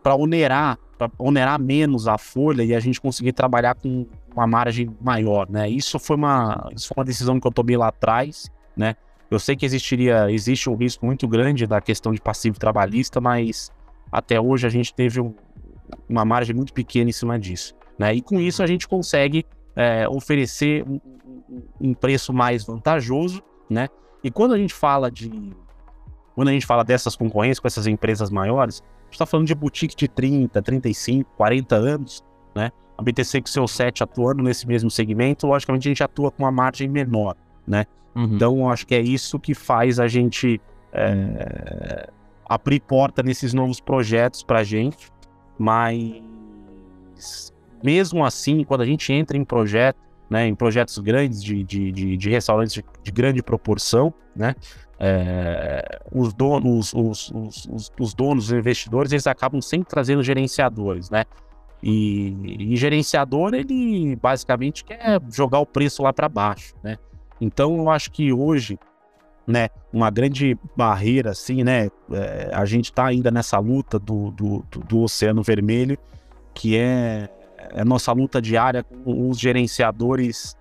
Para 0.02 0.14
onerar, 0.14 0.78
onerar 1.18 1.60
menos 1.60 2.06
a 2.06 2.16
folha 2.16 2.62
e 2.62 2.72
a 2.74 2.78
gente 2.78 3.00
conseguir 3.00 3.32
trabalhar 3.32 3.74
com 3.74 4.06
uma 4.32 4.46
margem 4.46 4.88
maior, 5.00 5.50
né? 5.50 5.68
Isso 5.68 5.98
foi 5.98 6.16
uma, 6.16 6.70
isso 6.74 6.88
foi 6.88 7.00
uma 7.00 7.04
decisão 7.04 7.40
que 7.40 7.46
eu 7.46 7.52
tomei 7.52 7.76
lá 7.76 7.88
atrás, 7.88 8.48
né? 8.76 8.94
Eu 9.28 9.40
sei 9.40 9.56
que 9.56 9.66
existiria, 9.66 10.30
existe 10.30 10.70
um 10.70 10.76
risco 10.76 11.04
muito 11.04 11.26
grande 11.26 11.66
da 11.66 11.80
questão 11.80 12.12
de 12.12 12.20
passivo 12.20 12.56
trabalhista, 12.56 13.20
mas 13.20 13.72
até 14.14 14.40
hoje 14.40 14.64
a 14.64 14.70
gente 14.70 14.94
teve 14.94 15.20
um, 15.20 15.34
uma 16.08 16.24
margem 16.24 16.54
muito 16.54 16.72
pequena 16.72 17.10
em 17.10 17.12
cima 17.12 17.36
disso. 17.36 17.74
Né? 17.98 18.14
E 18.14 18.22
com 18.22 18.38
isso 18.38 18.62
a 18.62 18.66
gente 18.66 18.86
consegue 18.86 19.44
é, 19.74 20.08
oferecer 20.08 20.84
um, 20.88 21.00
um, 21.80 21.92
preço 21.92 22.32
mais 22.32 22.64
vantajoso, 22.64 23.42
né? 23.68 23.88
E 24.22 24.30
quando 24.30 24.54
a 24.54 24.58
gente 24.58 24.72
fala 24.72 25.10
de 25.10 25.52
quando 26.34 26.48
a 26.48 26.52
gente 26.52 26.64
fala 26.64 26.84
dessas 26.84 27.16
concorrências 27.16 27.58
com 27.58 27.66
essas 27.66 27.86
empresas 27.88 28.30
maiores, 28.30 28.80
a 28.80 29.04
gente 29.04 29.12
está 29.14 29.26
falando 29.26 29.46
de 29.48 29.54
boutique 29.54 29.96
de 29.96 30.06
30, 30.06 30.62
35, 30.62 31.30
40 31.36 31.74
anos, 31.74 32.24
né? 32.54 32.70
A 32.96 33.02
BTC 33.02 33.40
com 33.40 33.48
seu 33.48 33.66
7 33.66 34.04
atuando 34.04 34.44
nesse 34.44 34.66
mesmo 34.66 34.90
segmento, 34.90 35.46
logicamente 35.48 35.88
a 35.88 35.90
gente 35.90 36.02
atua 36.04 36.30
com 36.30 36.44
uma 36.44 36.52
margem 36.52 36.88
menor, 36.88 37.36
né? 37.66 37.84
Uhum. 38.14 38.24
Então, 38.24 38.70
acho 38.70 38.86
que 38.86 38.94
é 38.94 39.00
isso 39.00 39.40
que 39.40 39.54
faz 39.54 39.98
a 39.98 40.06
gente 40.06 40.60
é, 40.92 42.08
abrir 42.48 42.80
porta 42.80 43.22
nesses 43.22 43.54
novos 43.54 43.80
projetos 43.80 44.42
para 44.42 44.60
a 44.60 44.64
gente, 44.64 45.10
mas 45.58 46.22
mesmo 47.82 48.24
assim, 48.24 48.64
quando 48.64 48.80
a 48.80 48.86
gente 48.86 49.12
entra 49.12 49.36
em 49.36 49.44
projeto, 49.44 49.98
né, 50.28 50.46
em 50.46 50.54
projetos 50.54 50.98
grandes 50.98 51.42
de, 51.42 51.62
de, 51.62 51.92
de, 51.92 52.16
de 52.16 52.30
restaurantes 52.30 52.74
de, 52.74 52.84
de, 53.02 53.12
grande 53.12 53.42
proporção, 53.42 54.12
né, 54.34 54.54
é, 54.98 56.00
os 56.10 56.32
donos, 56.32 56.92
os, 56.94 57.30
os, 57.30 57.68
os, 57.70 57.92
os, 58.00 58.14
donos, 58.14 58.46
os 58.46 58.52
investidores, 58.52 59.12
eles 59.12 59.26
acabam 59.26 59.60
sempre 59.60 59.88
trazendo 59.88 60.22
gerenciadores, 60.22 61.10
né? 61.10 61.24
E, 61.82 62.72
e 62.72 62.76
gerenciador, 62.76 63.52
ele 63.52 64.16
basicamente 64.16 64.84
quer 64.84 65.20
jogar 65.30 65.58
o 65.58 65.66
preço 65.66 66.02
lá 66.02 66.12
para 66.12 66.28
baixo, 66.28 66.74
né? 66.82 66.96
Então, 67.40 67.76
eu 67.76 67.90
acho 67.90 68.10
que 68.10 68.32
hoje, 68.32 68.78
né, 69.46 69.68
uma 69.92 70.10
grande 70.10 70.56
barreira, 70.76 71.30
assim, 71.30 71.62
né, 71.62 71.90
é, 72.10 72.50
a 72.52 72.64
gente 72.64 72.86
está 72.86 73.06
ainda 73.06 73.30
nessa 73.30 73.58
luta 73.58 73.98
do, 73.98 74.30
do, 74.30 74.64
do, 74.70 74.80
do 74.80 75.00
Oceano 75.00 75.42
Vermelho, 75.42 75.98
que 76.54 76.76
é 76.76 77.28
é 77.72 77.84
nossa 77.84 78.12
luta 78.12 78.40
diária 78.42 78.82
com 78.82 79.28
os 79.28 79.38
gerenciadores 79.38 80.56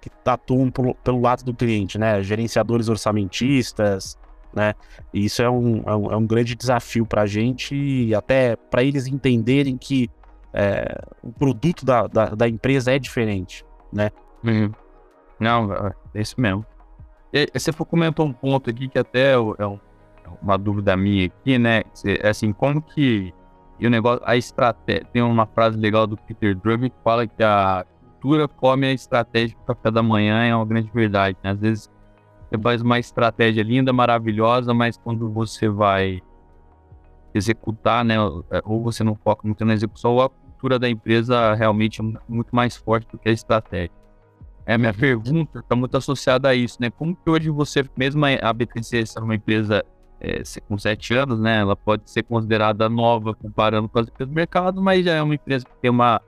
que 0.00 0.10
atuam 0.24 0.70
pelo, 0.70 0.94
pelo 0.94 1.20
lado 1.20 1.44
do 1.44 1.54
cliente, 1.54 1.98
né? 1.98 2.22
Gerenciadores 2.22 2.88
orçamentistas, 2.88 4.16
né? 4.54 4.74
E 5.12 5.24
isso 5.24 5.42
é 5.42 5.50
um, 5.50 5.82
é 5.86 5.96
um, 5.96 6.12
é 6.12 6.16
um 6.16 6.26
grande 6.26 6.54
desafio 6.54 7.04
para 7.04 7.22
a 7.22 7.26
gente 7.26 7.74
e 7.74 8.14
até 8.14 8.56
para 8.56 8.82
eles 8.82 9.06
entenderem 9.06 9.76
que 9.76 10.10
é, 10.52 11.02
o 11.22 11.32
produto 11.32 11.84
da, 11.84 12.06
da, 12.06 12.26
da, 12.30 12.48
empresa 12.48 12.94
é 12.94 12.98
diferente, 12.98 13.64
né? 13.92 14.10
Não, 15.38 15.72
é, 15.72 15.92
é 16.14 16.20
isso 16.20 16.40
mesmo. 16.40 16.64
E, 17.36 17.58
você 17.58 17.72
comentou 17.72 18.24
um 18.24 18.32
ponto 18.32 18.70
aqui 18.70 18.88
que 18.88 18.98
até 18.98 19.32
é, 19.32 19.34
é 19.34 19.78
uma 20.40 20.56
dúvida 20.56 20.96
minha 20.96 21.26
aqui, 21.26 21.58
né? 21.58 21.82
Assim, 22.24 22.52
como 22.52 22.80
que 22.80 23.34
e 23.78 23.86
o 23.86 23.90
negócio, 23.90 24.22
a 24.24 24.36
estratégia. 24.36 25.06
Tem 25.12 25.22
uma 25.22 25.46
frase 25.46 25.76
legal 25.76 26.06
do 26.06 26.16
Peter 26.16 26.54
Drucker 26.56 26.90
que 26.90 26.96
fala 27.04 27.26
que 27.26 27.42
a 27.42 27.84
cultura 28.00 28.48
come 28.48 28.86
a 28.86 28.92
estratégia 28.92 29.56
do 29.56 29.64
café 29.64 29.90
da 29.90 30.02
manhã, 30.02 30.44
é 30.44 30.56
uma 30.56 30.64
grande 30.64 30.90
verdade. 30.92 31.36
Né? 31.42 31.50
Às 31.50 31.58
vezes 31.58 31.90
você 32.48 32.58
faz 32.58 32.80
uma 32.80 32.98
estratégia 32.98 33.62
linda, 33.62 33.92
maravilhosa, 33.92 34.72
mas 34.72 34.96
quando 34.96 35.30
você 35.30 35.68
vai 35.68 36.22
executar, 37.34 38.02
né, 38.04 38.14
é, 38.50 38.62
ou 38.64 38.82
você 38.82 39.04
não 39.04 39.14
foca 39.14 39.46
muito 39.46 39.62
na 39.64 39.74
execução, 39.74 40.12
ou 40.12 40.22
a 40.22 40.30
cultura 40.30 40.78
da 40.78 40.88
empresa 40.88 41.54
realmente 41.54 42.00
é 42.00 42.04
muito 42.26 42.56
mais 42.56 42.76
forte 42.76 43.06
do 43.10 43.18
que 43.18 43.28
a 43.28 43.32
estratégia. 43.32 43.92
É, 44.66 44.74
a 44.74 44.78
minha 44.78 44.92
pergunta 44.92 45.60
está 45.60 45.76
muito 45.76 45.96
associada 45.96 46.48
a 46.48 46.54
isso, 46.54 46.76
né? 46.80 46.90
Como 46.90 47.14
que 47.14 47.30
hoje 47.30 47.48
você, 47.50 47.88
mesmo 47.96 48.24
a 48.26 48.52
BTC 48.52 49.06
ser 49.06 49.20
uma 49.20 49.36
empresa 49.36 49.84
é, 50.20 50.42
com 50.68 50.76
sete 50.76 51.14
anos, 51.14 51.38
né? 51.38 51.60
Ela 51.60 51.76
pode 51.76 52.10
ser 52.10 52.24
considerada 52.24 52.88
nova 52.88 53.32
comparando 53.32 53.88
com 53.88 53.98
as 54.00 54.08
empresas 54.08 54.28
do 54.28 54.34
mercado, 54.34 54.82
mas 54.82 55.04
já 55.04 55.14
é 55.14 55.22
uma 55.22 55.36
empresa 55.36 55.64
que 55.64 55.80
tem 55.80 55.88
uma, 55.88 56.20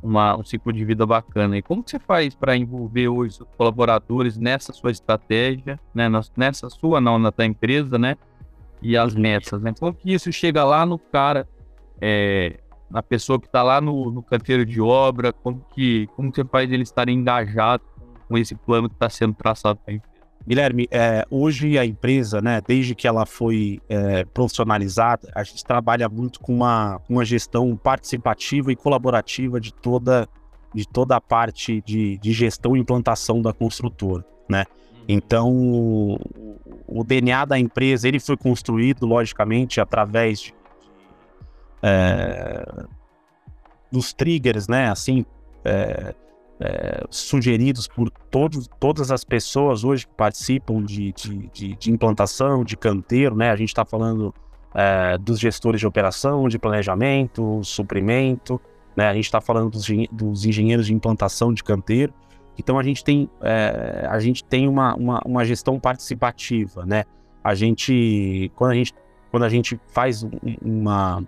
uma, 0.00 0.36
um 0.36 0.44
ciclo 0.44 0.72
de 0.72 0.84
vida 0.84 1.04
bacana. 1.04 1.58
E 1.58 1.62
como 1.62 1.82
que 1.82 1.90
você 1.90 1.98
faz 1.98 2.36
para 2.36 2.56
envolver 2.56 3.08
hoje 3.08 3.42
os 3.42 3.48
colaboradores 3.56 4.38
nessa 4.38 4.72
sua 4.72 4.92
estratégia, 4.92 5.80
né? 5.92 6.08
Nessa 6.36 6.70
sua, 6.70 7.00
não, 7.00 7.18
na 7.18 7.32
tua 7.32 7.46
empresa, 7.46 7.98
né? 7.98 8.16
E 8.80 8.96
as 8.96 9.12
metas, 9.12 9.60
né? 9.60 9.74
Como 9.76 9.92
que 9.92 10.12
isso 10.12 10.30
chega 10.30 10.62
lá 10.62 10.86
no 10.86 11.00
cara, 11.00 11.48
é, 12.00 12.60
na 12.90 13.02
pessoa 13.02 13.40
que 13.40 13.46
está 13.46 13.62
lá 13.62 13.80
no, 13.80 14.10
no 14.10 14.22
canteiro 14.22 14.64
de 14.64 14.80
obra, 14.80 15.32
como 15.32 15.64
que, 15.74 16.06
como 16.14 16.30
que 16.30 16.42
você 16.42 16.48
faz 16.48 16.70
ele 16.70 16.82
estar 16.82 17.08
engajado 17.08 17.82
com 18.28 18.38
esse 18.38 18.54
plano 18.54 18.88
que 18.88 18.94
está 18.94 19.08
sendo 19.08 19.34
traçado 19.34 19.78
para 19.84 19.92
a 19.92 19.96
empresa? 19.96 20.16
Guilherme, 20.46 20.86
é, 20.92 21.26
hoje 21.28 21.76
a 21.76 21.84
empresa, 21.84 22.40
né, 22.40 22.60
desde 22.64 22.94
que 22.94 23.08
ela 23.08 23.26
foi 23.26 23.80
é, 23.88 24.24
profissionalizada, 24.26 25.28
a 25.34 25.42
gente 25.42 25.64
trabalha 25.64 26.08
muito 26.08 26.38
com 26.38 26.54
uma, 26.54 27.00
uma 27.08 27.24
gestão 27.24 27.76
participativa 27.76 28.70
e 28.70 28.76
colaborativa 28.76 29.60
de 29.60 29.74
toda, 29.74 30.28
de 30.72 30.86
toda 30.86 31.16
a 31.16 31.20
parte 31.20 31.82
de, 31.84 32.16
de 32.18 32.32
gestão 32.32 32.76
e 32.76 32.80
implantação 32.80 33.42
da 33.42 33.52
construtora, 33.52 34.24
né? 34.48 34.64
Uhum. 34.68 35.04
Então, 35.08 35.52
o, 35.52 36.20
o, 36.86 37.02
DNA 37.02 37.44
da 37.44 37.58
empresa, 37.58 38.06
ele 38.06 38.20
foi 38.20 38.36
construído, 38.36 39.04
logicamente, 39.04 39.80
através 39.80 40.40
de, 40.40 40.52
de 40.52 40.54
é, 41.86 42.84
dos 43.92 44.12
triggers, 44.12 44.66
né, 44.66 44.90
assim, 44.90 45.24
é, 45.64 46.14
é, 46.58 47.04
sugeridos 47.10 47.86
por 47.86 48.10
todos, 48.10 48.68
todas 48.80 49.10
as 49.10 49.22
pessoas 49.22 49.84
hoje 49.84 50.06
que 50.06 50.14
participam 50.14 50.82
de, 50.82 51.12
de, 51.12 51.50
de, 51.52 51.76
de 51.76 51.90
implantação, 51.92 52.64
de 52.64 52.76
canteiro, 52.76 53.36
né? 53.36 53.50
A 53.50 53.56
gente 53.56 53.68
está 53.68 53.84
falando 53.84 54.34
é, 54.74 55.18
dos 55.18 55.38
gestores 55.38 55.80
de 55.80 55.86
operação, 55.86 56.48
de 56.48 56.58
planejamento, 56.58 57.60
suprimento, 57.62 58.60
né? 58.96 59.06
A 59.06 59.14
gente 59.14 59.26
está 59.26 59.40
falando 59.40 59.70
dos, 59.70 59.86
dos, 60.10 60.46
engenheiros 60.46 60.86
de 60.86 60.94
implantação 60.94 61.52
de 61.52 61.62
canteiro. 61.62 62.12
Então 62.58 62.78
a 62.78 62.82
gente 62.82 63.04
tem, 63.04 63.28
é, 63.42 64.06
a 64.08 64.18
gente 64.18 64.42
tem 64.42 64.66
uma, 64.66 64.94
uma, 64.94 65.20
uma, 65.26 65.44
gestão 65.44 65.78
participativa, 65.78 66.86
né? 66.86 67.04
A 67.44 67.54
gente, 67.54 68.50
quando 68.56 68.70
a 68.70 68.74
gente, 68.74 68.94
quando 69.30 69.42
a 69.42 69.48
gente 69.50 69.78
faz 69.88 70.26
uma, 70.62 71.22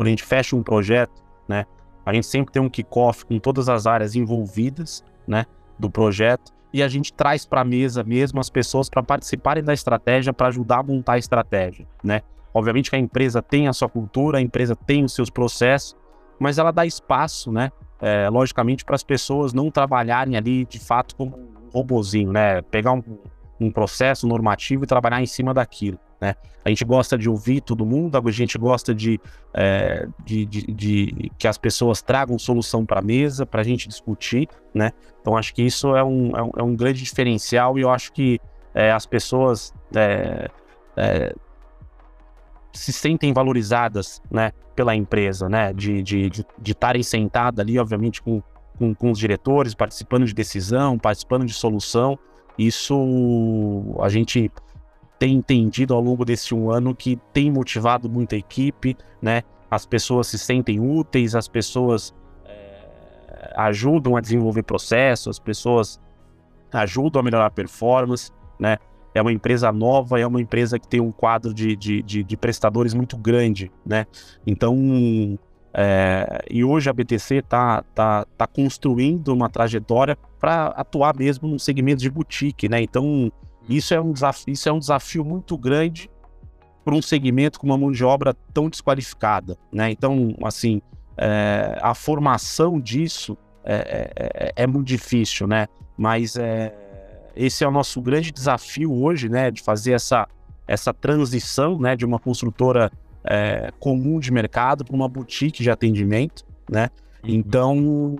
quando 0.00 0.06
a 0.06 0.10
gente 0.12 0.22
fecha 0.22 0.56
um 0.56 0.62
projeto, 0.62 1.22
né? 1.46 1.66
A 2.06 2.14
gente 2.14 2.26
sempre 2.26 2.50
tem 2.50 2.62
um 2.62 2.70
kickoff 2.70 3.26
com 3.26 3.38
todas 3.38 3.68
as 3.68 3.86
áreas 3.86 4.16
envolvidas, 4.16 5.04
né, 5.28 5.44
do 5.78 5.90
projeto, 5.90 6.54
e 6.72 6.82
a 6.82 6.88
gente 6.88 7.12
traz 7.12 7.44
para 7.44 7.60
a 7.60 7.64
mesa 7.64 8.02
mesmo 8.02 8.40
as 8.40 8.48
pessoas 8.48 8.88
para 8.88 9.02
participarem 9.02 9.62
da 9.62 9.74
estratégia, 9.74 10.32
para 10.32 10.48
ajudar 10.48 10.78
a 10.78 10.82
montar 10.82 11.12
a 11.12 11.18
estratégia, 11.18 11.86
né? 12.02 12.22
Obviamente 12.54 12.88
que 12.88 12.96
a 12.96 12.98
empresa 12.98 13.42
tem 13.42 13.68
a 13.68 13.74
sua 13.74 13.90
cultura, 13.90 14.38
a 14.38 14.40
empresa 14.40 14.74
tem 14.74 15.04
os 15.04 15.12
seus 15.14 15.28
processos, 15.28 15.94
mas 16.38 16.56
ela 16.56 16.70
dá 16.70 16.86
espaço, 16.86 17.52
né? 17.52 17.70
É, 18.00 18.26
logicamente, 18.30 18.86
para 18.86 18.94
as 18.94 19.02
pessoas 19.02 19.52
não 19.52 19.70
trabalharem 19.70 20.34
ali 20.34 20.64
de 20.64 20.78
fato 20.78 21.14
como 21.14 21.36
um 21.36 21.68
robozinho, 21.74 22.32
né? 22.32 22.62
Pegar 22.62 22.92
um, 22.92 23.02
um 23.60 23.70
processo 23.70 24.26
normativo 24.26 24.84
e 24.84 24.86
trabalhar 24.86 25.20
em 25.20 25.26
cima 25.26 25.52
daquilo. 25.52 25.98
Né? 26.20 26.34
A 26.64 26.68
gente 26.68 26.84
gosta 26.84 27.16
de 27.16 27.28
ouvir 27.28 27.60
todo 27.60 27.84
mundo, 27.84 28.16
a 28.16 28.30
gente 28.30 28.56
gosta 28.58 28.94
de, 28.94 29.20
é, 29.54 30.08
de, 30.24 30.46
de, 30.46 30.62
de, 30.72 31.32
que 31.38 31.46
as 31.46 31.58
pessoas 31.58 32.00
tragam 32.00 32.38
solução 32.38 32.86
para 32.86 33.00
a 33.00 33.02
mesa, 33.02 33.44
para 33.44 33.60
a 33.60 33.64
gente 33.64 33.86
discutir. 33.86 34.48
Né? 34.74 34.92
Então, 35.20 35.36
acho 35.36 35.54
que 35.54 35.62
isso 35.62 35.94
é 35.94 36.02
um, 36.02 36.36
é 36.36 36.42
um, 36.42 36.50
é 36.58 36.62
um 36.62 36.74
grande 36.74 37.02
diferencial 37.02 37.78
e 37.78 37.82
eu 37.82 37.90
acho 37.90 38.12
que 38.12 38.40
é, 38.74 38.90
as 38.90 39.04
pessoas 39.04 39.74
é, 39.94 40.48
é, 40.96 41.34
se 42.72 42.92
sentem 42.92 43.32
valorizadas 43.32 44.22
né, 44.30 44.52
pela 44.74 44.94
empresa, 44.94 45.48
né? 45.48 45.72
de 45.72 46.00
estarem 46.00 46.02
de, 46.02 46.30
de, 46.30 46.74
de 46.98 47.04
sentadas 47.04 47.60
ali, 47.60 47.78
obviamente, 47.78 48.22
com, 48.22 48.42
com, 48.78 48.94
com 48.94 49.10
os 49.10 49.18
diretores, 49.18 49.74
participando 49.74 50.24
de 50.24 50.34
decisão, 50.34 50.98
participando 50.98 51.44
de 51.44 51.52
solução. 51.52 52.18
Isso 52.58 53.96
a 54.00 54.08
gente 54.08 54.50
tem 55.18 55.34
entendido 55.34 55.94
ao 55.94 56.00
longo 56.00 56.24
desse 56.24 56.54
um 56.54 56.70
ano 56.70 56.94
que 56.94 57.16
tem 57.32 57.50
motivado 57.50 58.08
muita 58.08 58.36
equipe, 58.36 58.96
né? 59.20 59.42
As 59.70 59.84
pessoas 59.84 60.28
se 60.28 60.38
sentem 60.38 60.80
úteis, 60.80 61.34
as 61.34 61.46
pessoas 61.46 62.14
é, 62.46 63.52
ajudam 63.56 64.16
a 64.16 64.20
desenvolver 64.20 64.62
processos, 64.62 65.28
as 65.28 65.38
pessoas 65.38 66.00
ajudam 66.72 67.20
a 67.20 67.22
melhorar 67.22 67.46
a 67.46 67.50
performance, 67.50 68.30
né? 68.58 68.78
É 69.14 69.20
uma 69.20 69.32
empresa 69.32 69.70
nova, 69.72 70.18
é 70.18 70.26
uma 70.26 70.40
empresa 70.40 70.78
que 70.78 70.88
tem 70.88 71.00
um 71.00 71.12
quadro 71.12 71.52
de, 71.52 71.76
de, 71.76 72.02
de, 72.02 72.22
de 72.22 72.36
prestadores 72.36 72.94
muito 72.94 73.16
grande, 73.18 73.70
né? 73.84 74.06
Então, 74.46 75.38
é, 75.74 76.44
e 76.50 76.64
hoje 76.64 76.88
a 76.88 76.92
BTC 76.92 77.36
está 77.36 77.82
tá, 77.94 78.24
tá 78.36 78.46
construindo 78.46 79.28
uma 79.28 79.50
trajetória 79.50 80.16
para 80.40 80.68
atuar 80.68 81.14
mesmo 81.16 81.46
no 81.46 81.58
segmento 81.58 82.00
de 82.00 82.10
boutique, 82.10 82.68
né? 82.68 82.80
Então, 82.82 83.30
isso 83.68 83.92
é 83.92 84.00
um 84.00 84.12
desafio, 84.12 84.52
isso 84.52 84.68
é 84.68 84.72
um 84.72 84.78
desafio 84.78 85.24
muito 85.24 85.56
grande 85.58 86.10
para 86.84 86.94
um 86.94 87.02
segmento 87.02 87.60
com 87.60 87.66
uma 87.66 87.76
mão 87.76 87.92
de 87.92 88.02
obra 88.02 88.34
tão 88.54 88.70
desqualificada, 88.70 89.56
né? 89.70 89.90
Então, 89.90 90.34
assim, 90.42 90.80
é, 91.16 91.78
a 91.82 91.94
formação 91.94 92.80
disso 92.80 93.36
é, 93.62 94.10
é, 94.16 94.52
é, 94.56 94.66
muito 94.66 94.86
difícil, 94.86 95.46
né? 95.46 95.68
Mas 95.96 96.36
é, 96.36 96.74
esse 97.36 97.62
é 97.62 97.68
o 97.68 97.70
nosso 97.70 98.00
grande 98.00 98.32
desafio 98.32 98.92
hoje, 98.92 99.28
né? 99.28 99.50
De 99.50 99.62
fazer 99.62 99.92
essa, 99.92 100.26
essa 100.66 100.94
transição, 100.94 101.78
né? 101.78 101.94
De 101.94 102.06
uma 102.06 102.18
construtora 102.18 102.90
é, 103.22 103.70
comum 103.78 104.18
de 104.18 104.32
mercado 104.32 104.84
para 104.84 104.96
uma 104.96 105.08
boutique 105.08 105.62
de 105.62 105.70
atendimento, 105.70 106.46
né? 106.70 106.88
Uhum. 107.22 107.30
Então 107.30 108.16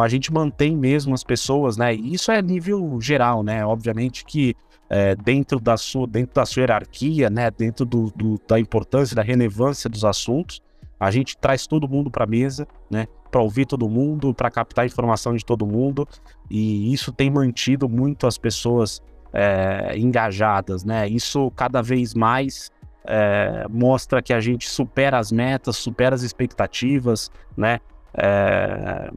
a 0.00 0.08
gente 0.08 0.32
mantém 0.32 0.76
mesmo 0.76 1.12
as 1.12 1.24
pessoas, 1.24 1.76
né? 1.76 1.94
E 1.94 2.14
isso 2.14 2.30
é 2.30 2.40
nível 2.40 2.98
geral, 3.00 3.42
né? 3.42 3.64
Obviamente 3.66 4.24
que 4.24 4.54
é, 4.88 5.14
dentro, 5.16 5.58
da 5.58 5.76
sua, 5.76 6.06
dentro 6.06 6.34
da 6.34 6.46
sua 6.46 6.60
hierarquia, 6.60 7.28
né? 7.28 7.50
Dentro 7.50 7.84
do, 7.84 8.12
do, 8.14 8.40
da 8.46 8.60
importância, 8.60 9.16
da 9.16 9.22
relevância 9.22 9.90
dos 9.90 10.04
assuntos, 10.04 10.62
a 11.00 11.10
gente 11.10 11.36
traz 11.36 11.66
todo 11.66 11.88
mundo 11.88 12.10
para 12.10 12.24
a 12.24 12.26
mesa, 12.26 12.66
né? 12.90 13.06
Para 13.30 13.40
ouvir 13.40 13.66
todo 13.66 13.88
mundo, 13.88 14.32
para 14.32 14.50
captar 14.50 14.86
informação 14.86 15.34
de 15.34 15.44
todo 15.44 15.66
mundo, 15.66 16.06
e 16.50 16.92
isso 16.92 17.10
tem 17.10 17.30
mantido 17.30 17.88
muito 17.88 18.26
as 18.26 18.38
pessoas 18.38 19.02
é, 19.32 19.98
engajadas, 19.98 20.84
né? 20.84 21.08
Isso 21.08 21.50
cada 21.52 21.82
vez 21.82 22.14
mais 22.14 22.70
é, 23.04 23.66
mostra 23.68 24.22
que 24.22 24.32
a 24.32 24.40
gente 24.40 24.68
supera 24.68 25.18
as 25.18 25.32
metas, 25.32 25.76
supera 25.76 26.14
as 26.14 26.22
expectativas, 26.22 27.30
né? 27.56 27.80
É, 28.14 29.10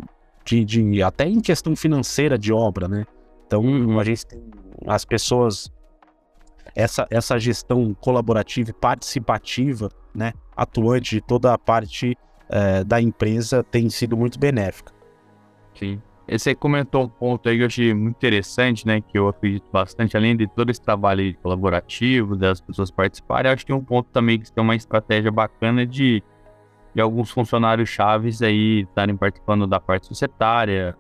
de, 0.45 0.63
de, 0.63 1.03
até 1.03 1.27
em 1.27 1.41
questão 1.41 1.75
financeira 1.75 2.37
de 2.37 2.53
obra, 2.53 2.87
né? 2.87 3.05
Então 3.47 3.99
a 3.99 4.03
gente 4.03 4.25
tem 4.25 4.41
as 4.85 5.03
pessoas 5.03 5.71
essa, 6.75 7.07
essa 7.09 7.39
gestão 7.39 7.93
colaborativa 7.93 8.69
e 8.69 8.73
participativa, 8.73 9.89
né, 10.13 10.33
atuante 10.55 11.15
de 11.15 11.21
toda 11.21 11.53
a 11.53 11.57
parte 11.57 12.17
é, 12.49 12.83
da 12.83 13.01
empresa 13.01 13.63
tem 13.63 13.89
sido 13.89 14.17
muito 14.17 14.37
benéfica. 14.37 14.93
Sim. 15.73 16.01
Você 16.27 16.55
comentou 16.55 17.03
um 17.03 17.07
ponto 17.07 17.47
aí 17.47 17.55
que 17.57 17.61
eu 17.61 17.67
achei 17.67 17.93
muito 17.93 18.15
interessante, 18.15 18.87
né? 18.87 18.99
Que 18.99 19.15
eu 19.17 19.27
acredito 19.27 19.69
bastante, 19.71 20.17
além 20.17 20.35
de 20.35 20.47
todo 20.47 20.71
esse 20.71 20.81
trabalho 20.81 21.35
colaborativo, 21.37 22.35
das 22.35 22.59
pessoas 22.59 22.89
participarem, 22.89 23.51
acho 23.51 23.63
que 23.63 23.71
tem 23.71 23.75
um 23.75 23.83
ponto 23.83 24.09
também 24.11 24.39
que 24.39 24.51
tem 24.51 24.63
uma 24.63 24.75
estratégia 24.75 25.31
bacana 25.31 25.85
de 25.85 26.23
e 26.95 27.01
alguns 27.01 27.29
funcionários 27.29 27.89
chaves 27.89 28.41
aí 28.41 28.83
estarem 28.83 29.17
participando 29.17 29.67
da 29.67 29.79
parte 29.79 30.07
societária. 30.07 30.95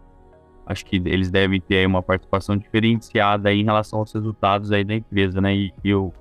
Acho 0.65 0.85
que 0.85 0.97
eles 0.97 1.31
devem 1.31 1.61
ter 1.61 1.77
aí 1.77 1.85
uma 1.85 2.03
participação 2.03 2.57
diferenciada 2.57 3.49
aí 3.49 3.61
em 3.61 3.63
relação 3.63 3.99
aos 3.99 4.11
resultados 4.11 4.71
aí 4.71 4.83
da 4.83 4.93
empresa, 4.93 5.39
né? 5.39 5.55
E, 5.55 5.73
eu, 5.83 6.13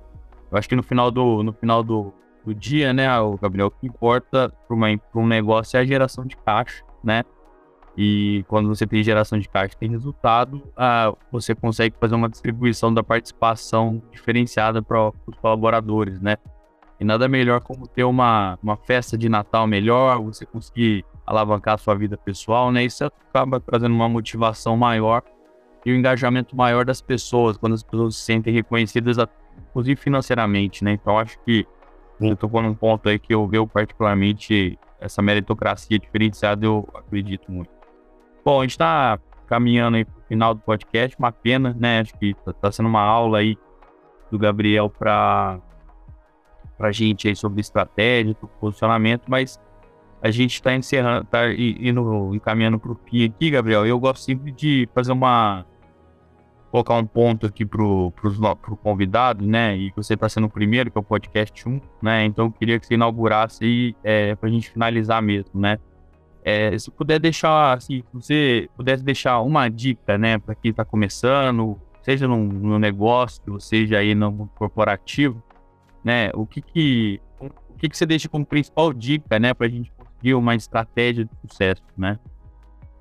eu 0.49 0.57
acho 0.57 0.69
que 0.69 0.75
no 0.75 0.83
final 0.83 1.11
do, 1.11 1.43
no 1.43 1.51
final 1.51 1.83
do, 1.83 2.13
do 2.45 2.55
dia, 2.55 2.93
né, 2.93 3.19
o 3.19 3.37
Gabriel, 3.37 3.67
o 3.67 3.71
que 3.71 3.85
importa 3.85 4.53
para 4.67 5.19
um 5.19 5.27
negócio 5.27 5.75
é 5.75 5.81
a 5.81 5.85
geração 5.85 6.25
de 6.25 6.37
caixa, 6.37 6.83
né? 7.03 7.23
E 7.97 8.45
quando 8.47 8.67
você 8.67 8.85
tem 8.85 9.03
geração 9.03 9.39
de 9.39 9.47
caixa 9.47 9.75
tem 9.77 9.89
resultado, 9.89 10.61
ah, 10.75 11.13
você 11.31 11.55
consegue 11.55 11.95
fazer 11.99 12.15
uma 12.15 12.29
distribuição 12.29 12.93
da 12.93 13.03
participação 13.03 14.01
diferenciada 14.11 14.81
para 14.81 15.09
os 15.09 15.37
colaboradores, 15.41 16.21
né? 16.21 16.37
E 16.99 17.03
nada 17.03 17.27
melhor 17.27 17.59
como 17.61 17.87
ter 17.87 18.03
uma, 18.03 18.57
uma 18.63 18.77
festa 18.77 19.17
de 19.17 19.27
Natal 19.27 19.67
melhor, 19.67 20.21
você 20.21 20.45
conseguir 20.45 21.05
alavancar 21.25 21.75
a 21.75 21.77
sua 21.77 21.95
vida 21.95 22.17
pessoal, 22.17 22.71
né? 22.71 22.85
Isso 22.85 23.03
acaba 23.03 23.59
trazendo 23.59 23.93
uma 23.93 24.07
motivação 24.07 24.77
maior 24.77 25.21
e 25.85 25.91
um 25.91 25.95
engajamento 25.95 26.55
maior 26.55 26.85
das 26.85 27.01
pessoas, 27.01 27.57
quando 27.57 27.73
as 27.73 27.83
pessoas 27.83 28.15
se 28.15 28.21
sentem 28.21 28.53
reconhecidas, 28.53 29.17
inclusive 29.69 29.99
financeiramente, 29.99 30.83
né? 30.83 30.93
Então 30.93 31.17
acho 31.19 31.37
que 31.41 31.67
eu 32.19 32.35
tocou 32.35 32.61
num 32.61 32.73
ponto 32.73 33.09
aí 33.09 33.19
que 33.19 33.33
eu 33.33 33.45
vejo 33.47 33.67
particularmente 33.67 34.79
essa 34.99 35.21
meritocracia 35.21 35.99
diferenciada, 35.99 36.65
eu 36.65 36.87
acredito 36.93 37.51
muito. 37.51 37.69
Bom, 38.43 38.59
a 38.59 38.63
gente 38.63 38.71
está 38.71 39.19
caminhando 39.47 39.97
aí 39.97 40.05
para 40.05 40.17
o 40.17 40.23
final 40.27 40.53
do 40.53 40.61
podcast, 40.61 41.15
uma 41.19 41.31
pena, 41.31 41.75
né? 41.77 41.99
Acho 41.99 42.17
que 42.17 42.31
está 42.31 42.53
tá 42.53 42.71
sendo 42.71 42.87
uma 42.87 43.01
aula 43.01 43.39
aí 43.39 43.57
do 44.31 44.39
Gabriel 44.39 44.89
para 44.89 45.59
para 46.77 46.89
a 46.89 46.91
gente 46.91 47.27
aí 47.27 47.35
sobre 47.35 47.61
estratégia, 47.61 48.35
posicionamento, 48.59 49.23
mas 49.27 49.59
a 50.21 50.31
gente 50.31 50.55
está 50.55 50.75
encerrando, 50.75 51.23
está 51.23 51.51
indo 51.53 52.33
encaminhando 52.33 52.79
para 52.79 52.91
o 52.91 52.95
fim 52.95 53.25
aqui, 53.25 53.51
Gabriel. 53.51 53.85
Eu 53.85 53.99
gosto 53.99 54.23
sempre 54.23 54.51
de 54.51 54.89
fazer 54.93 55.11
uma 55.11 55.65
colocar 56.71 56.95
um 56.95 57.05
ponto 57.05 57.45
aqui 57.45 57.65
para 57.65 57.81
o 57.81 58.11
convidado, 58.83 59.45
né? 59.45 59.77
E 59.77 59.93
você 59.95 60.13
está 60.13 60.27
sendo 60.27 60.47
o 60.47 60.49
primeiro, 60.49 60.91
que 60.91 60.97
é 60.97 60.99
o 60.99 61.03
podcast 61.03 61.69
1, 61.69 61.79
né? 62.01 62.25
Então 62.25 62.45
eu 62.45 62.51
queria 62.51 62.77
que 62.77 62.85
você 62.85 62.95
inaugurasse 62.95 63.63
aí 63.63 63.95
é, 64.03 64.35
para 64.35 64.49
a 64.49 64.51
gente 64.51 64.69
finalizar 64.69 65.21
mesmo, 65.21 65.61
né? 65.61 65.79
É, 66.43 66.77
se 66.77 66.91
puder 66.91 67.17
deixar, 67.17 67.77
assim, 67.77 68.01
se 68.01 68.13
você 68.13 68.69
pudesse 68.75 69.03
deixar 69.03 69.39
uma 69.39 69.69
dica, 69.69 70.17
né, 70.17 70.37
para 70.37 70.53
quem 70.53 70.69
está 70.69 70.85
começando, 70.85 71.79
seja 72.03 72.27
no, 72.27 72.37
no 72.37 72.77
negócio, 72.77 73.59
seja 73.59 73.97
aí 73.97 74.13
no 74.13 74.47
corporativo, 74.55 75.41
né? 76.05 76.29
O 76.35 76.45
que 76.45 76.61
que, 76.61 77.19
o 77.39 77.49
que, 77.79 77.89
que 77.89 77.97
você 77.97 78.05
deixa 78.05 78.29
como 78.29 78.45
principal 78.45 78.93
dica, 78.93 79.39
né, 79.39 79.55
para 79.55 79.65
a 79.65 79.69
gente 79.69 79.91
conseguir 79.97 80.35
uma 80.35 80.53
estratégia 80.53 81.25
de 81.25 81.31
sucesso, 81.41 81.81
né? 81.97 82.19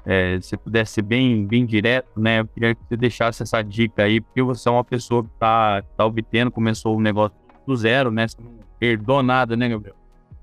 É, 0.06 0.38
se 0.40 0.56
pudesse 0.56 0.94
ser 0.94 1.02
bem, 1.02 1.46
bem 1.46 1.64
direto, 1.64 2.18
né? 2.18 2.40
Eu 2.40 2.46
queria 2.46 2.74
que 2.74 2.80
você 2.88 2.96
deixasse 2.96 3.42
essa 3.42 3.62
dica 3.62 4.04
aí, 4.04 4.20
porque 4.20 4.42
você 4.42 4.68
é 4.68 4.72
uma 4.72 4.84
pessoa 4.84 5.22
que 5.22 5.30
está 5.34 5.82
tá 5.96 6.04
obtendo, 6.04 6.50
começou 6.50 6.96
o 6.96 7.00
negócio 7.00 7.36
do 7.66 7.76
zero, 7.76 8.10
né? 8.10 8.26
Você 8.26 8.38
não 8.42 8.52
herdou 8.80 9.22
nada, 9.22 9.56
né, 9.56 9.68
Gabriel? 9.68 9.96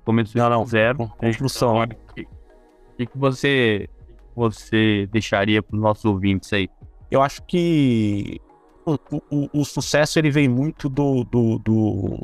Começou 0.06 0.42
não, 0.42 0.50
não, 0.50 0.66
zero. 0.66 1.08
Construção. 1.18 1.84
Então, 1.84 1.98
o 2.08 2.98
que, 2.98 3.06
que 3.06 3.18
você, 3.18 3.88
você 4.36 5.08
deixaria 5.12 5.62
para 5.62 5.76
os 5.76 5.82
nossos 5.82 6.06
ouvintes 6.06 6.52
aí? 6.54 6.70
Eu 7.10 7.22
acho 7.22 7.44
que 7.44 8.40
o, 8.86 8.98
o, 9.30 9.50
o, 9.54 9.66
sucesso 9.66 10.18
ele 10.18 10.32
vem 10.32 10.48
muito 10.48 10.90
do, 10.90 11.24
do, 11.24 11.60
do, 11.60 12.20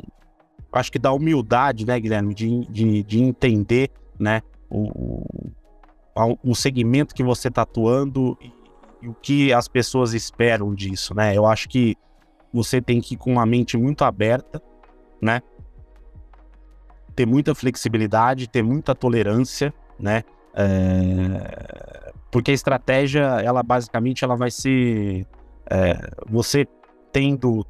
acho 0.72 0.92
que 0.92 0.98
da 0.98 1.12
humildade, 1.12 1.86
né, 1.86 1.98
Guilherme, 1.98 2.34
de, 2.34 2.66
de, 2.66 3.02
de 3.02 3.22
entender, 3.22 3.90
né, 4.18 4.42
o, 4.70 5.24
o 6.42 6.54
segmento 6.54 7.14
que 7.14 7.22
você 7.22 7.48
está 7.48 7.62
atuando 7.62 8.36
e, 8.40 8.52
e, 9.02 9.08
o 9.08 9.14
que 9.14 9.52
as 9.52 9.68
pessoas 9.68 10.12
esperam 10.14 10.74
disso, 10.74 11.14
né? 11.14 11.36
Eu 11.36 11.46
acho 11.46 11.68
que 11.68 11.96
você 12.52 12.80
tem 12.80 13.00
que 13.00 13.14
ir 13.14 13.16
com 13.16 13.32
uma 13.32 13.46
mente 13.46 13.76
muito 13.76 14.04
aberta, 14.04 14.60
né? 15.20 15.40
Ter 17.14 17.26
muita 17.26 17.54
flexibilidade, 17.54 18.48
ter 18.48 18.62
muita 18.62 18.94
tolerância, 18.94 19.72
né? 19.98 20.22
É... 20.54 22.12
Porque 22.30 22.50
a 22.50 22.54
estratégia, 22.54 23.22
ela 23.40 23.62
basicamente, 23.62 24.24
ela 24.24 24.36
vai 24.36 24.50
ser 24.50 25.26
é... 25.70 25.96
você 26.28 26.66
tendo 27.12 27.64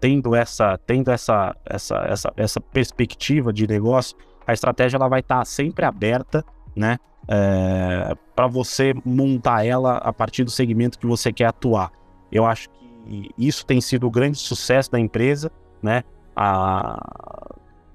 tendo 0.00 0.34
essa, 0.34 0.78
tendo 0.86 1.10
essa, 1.10 1.54
essa, 1.64 1.96
essa, 2.08 2.32
essa 2.36 2.60
perspectiva 2.60 3.52
de 3.52 3.66
negócio, 3.66 4.16
a 4.46 4.52
estratégia 4.52 4.96
ela 4.96 5.08
vai 5.08 5.20
estar 5.20 5.38
tá 5.38 5.44
sempre 5.44 5.84
aberta, 5.84 6.44
né? 6.74 6.98
É, 7.28 8.14
para 8.36 8.46
você 8.46 8.94
montar 9.04 9.66
ela 9.66 9.96
a 9.96 10.12
partir 10.12 10.44
do 10.44 10.50
segmento 10.50 10.98
que 10.98 11.06
você 11.06 11.32
quer 11.32 11.46
atuar. 11.46 11.90
Eu 12.30 12.46
acho 12.46 12.70
que 12.70 13.30
isso 13.36 13.66
tem 13.66 13.80
sido 13.80 14.06
o 14.06 14.10
grande 14.10 14.38
sucesso 14.38 14.90
da 14.90 15.00
empresa, 15.00 15.50
né? 15.82 16.04
A, 16.36 16.98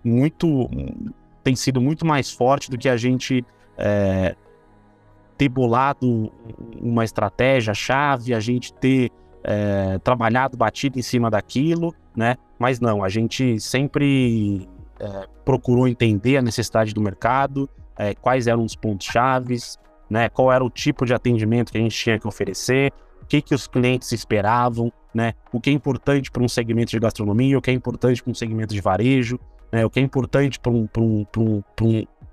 muito 0.03 0.69
tem 1.43 1.55
sido 1.55 1.79
muito 1.79 2.05
mais 2.05 2.31
forte 2.31 2.69
do 2.69 2.77
que 2.77 2.89
a 2.89 2.97
gente 2.97 3.45
é, 3.77 4.35
ter 5.37 5.49
bolado 5.49 6.31
uma 6.79 7.03
estratégia 7.03 7.73
chave, 7.73 8.33
a 8.33 8.39
gente 8.39 8.73
ter 8.73 9.11
é, 9.43 9.97
trabalhado, 9.99 10.57
batido 10.57 10.99
em 10.99 11.01
cima 11.01 11.29
daquilo, 11.29 11.93
né? 12.15 12.35
Mas 12.59 12.79
não, 12.79 13.03
a 13.03 13.09
gente 13.09 13.59
sempre 13.59 14.67
é, 14.99 15.27
procurou 15.43 15.87
entender 15.87 16.37
a 16.37 16.41
necessidade 16.41 16.93
do 16.93 17.01
mercado, 17.01 17.69
é, 17.97 18.13
quais 18.13 18.47
eram 18.47 18.63
os 18.63 18.75
pontos 18.75 19.07
chaves, 19.07 19.77
né? 20.09 20.29
Qual 20.29 20.51
era 20.51 20.63
o 20.63 20.69
tipo 20.69 21.05
de 21.05 21.13
atendimento 21.13 21.71
que 21.71 21.77
a 21.77 21.81
gente 21.81 21.95
tinha 21.95 22.19
que 22.19 22.27
oferecer, 22.27 22.91
o 23.21 23.25
que, 23.25 23.41
que 23.41 23.55
os 23.55 23.67
clientes 23.67 24.11
esperavam, 24.11 24.91
né? 25.13 25.33
O 25.51 25.59
que 25.59 25.69
é 25.69 25.73
importante 25.73 26.29
para 26.29 26.43
um 26.43 26.47
segmento 26.47 26.91
de 26.91 26.99
gastronomia, 26.99 27.57
o 27.57 27.61
que 27.61 27.71
é 27.71 27.73
importante 27.73 28.21
para 28.21 28.31
um 28.31 28.35
segmento 28.35 28.73
de 28.73 28.81
varejo, 28.81 29.39
né? 29.71 29.85
O 29.85 29.89
que 29.89 29.99
é 29.99 30.03
importante 30.03 30.59
para 30.59 30.71
um, 30.71 30.87
um, 30.97 31.25
um, 31.37 31.63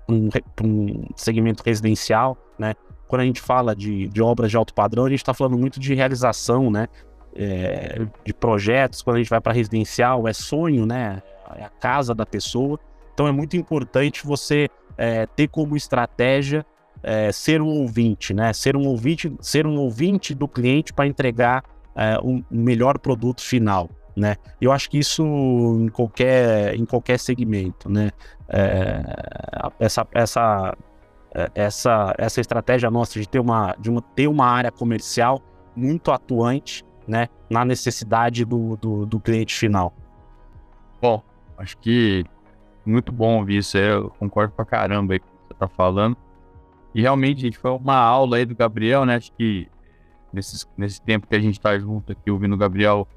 um, 0.09 0.29
um 0.63 1.07
segmento 1.15 1.63
residencial, 1.63 2.37
né? 2.57 2.73
Quando 3.09 3.23
a 3.23 3.25
gente 3.25 3.41
fala 3.41 3.75
de, 3.75 4.07
de 4.07 4.21
obras 4.21 4.51
de 4.51 4.55
alto 4.55 4.71
padrão, 4.71 5.05
a 5.05 5.09
gente 5.09 5.17
está 5.17 5.33
falando 5.33 5.57
muito 5.57 5.79
de 5.79 5.95
realização, 5.95 6.69
né? 6.69 6.87
É, 7.35 8.05
de 8.23 8.33
projetos, 8.33 9.01
quando 9.01 9.15
a 9.15 9.19
gente 9.19 9.29
vai 9.29 9.41
para 9.41 9.51
residencial, 9.51 10.27
é 10.27 10.33
sonho, 10.33 10.85
né? 10.85 11.21
É 11.55 11.63
a 11.63 11.69
casa 11.69 12.13
da 12.13 12.23
pessoa. 12.23 12.79
Então 13.11 13.27
é 13.27 13.31
muito 13.31 13.57
importante 13.57 14.23
você 14.23 14.69
é, 14.95 15.25
ter 15.25 15.47
como 15.47 15.75
estratégia 15.75 16.63
é, 17.01 17.31
ser 17.31 17.63
um 17.63 17.79
ouvinte, 17.79 18.31
né? 18.31 18.53
Ser 18.53 18.77
um 18.77 18.85
ouvinte, 18.85 19.33
ser 19.41 19.65
um 19.65 19.77
ouvinte 19.77 20.35
do 20.35 20.47
cliente 20.47 20.93
para 20.93 21.07
entregar 21.07 21.63
é, 21.95 22.19
um 22.19 22.43
melhor 22.51 22.99
produto 22.99 23.41
final, 23.41 23.89
né? 24.15 24.35
Eu 24.61 24.71
acho 24.71 24.87
que 24.87 24.99
isso 24.99 25.23
em 25.23 25.87
qualquer, 25.87 26.75
em 26.75 26.85
qualquer 26.85 27.17
segmento, 27.17 27.89
né? 27.89 28.11
É, 28.47 29.01
essa, 29.79 30.07
essa, 30.13 30.77
essa, 31.53 32.13
essa 32.17 32.41
estratégia 32.41 32.89
nossa 32.89 33.19
de 33.19 33.27
ter 33.27 33.39
uma, 33.39 33.75
de 33.79 33.89
uma, 33.89 34.01
ter 34.01 34.27
uma 34.27 34.45
área 34.45 34.71
comercial 34.71 35.41
muito 35.75 36.11
atuante, 36.11 36.83
né? 37.07 37.27
Na 37.49 37.63
necessidade 37.63 38.45
do, 38.45 38.75
do, 38.77 39.05
do 39.05 39.19
cliente 39.19 39.55
final. 39.55 39.93
Bom, 41.01 41.23
acho 41.57 41.77
que 41.77 42.25
muito 42.85 43.11
bom 43.11 43.37
ouvir 43.37 43.57
isso, 43.57 43.77
eu 43.77 44.09
concordo 44.19 44.53
pra 44.53 44.65
caramba 44.65 45.13
aí 45.13 45.19
com 45.19 45.27
o 45.27 45.29
que 45.29 45.47
você 45.47 45.53
tá 45.53 45.67
falando. 45.67 46.17
E 46.93 47.01
realmente, 47.01 47.41
gente, 47.41 47.57
foi 47.57 47.71
uma 47.71 47.95
aula 47.95 48.37
aí 48.37 48.45
do 48.45 48.55
Gabriel, 48.55 49.05
né? 49.05 49.15
Acho 49.15 49.31
que 49.33 49.67
nesse, 50.33 50.65
nesse 50.77 51.01
tempo 51.01 51.27
que 51.27 51.35
a 51.35 51.39
gente 51.39 51.57
está 51.57 51.77
junto 51.77 52.11
aqui 52.11 52.31
ouvindo 52.31 52.53
o 52.53 52.57
Gabriel, 52.57 53.07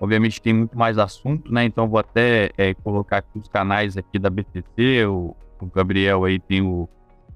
obviamente 0.00 0.40
tem 0.40 0.54
muito 0.54 0.76
mais 0.76 0.98
assunto, 0.98 1.52
né? 1.52 1.64
Então 1.64 1.88
vou 1.88 2.00
até 2.00 2.50
é, 2.56 2.72
colocar 2.74 3.18
aqui 3.18 3.38
os 3.38 3.48
canais 3.48 3.96
aqui 3.96 4.18
da 4.18 4.30
BTC, 4.30 5.04
o, 5.06 5.36
o 5.60 5.66
Gabriel 5.66 6.24
aí 6.24 6.38
tem 6.38 6.62
o 6.62 6.88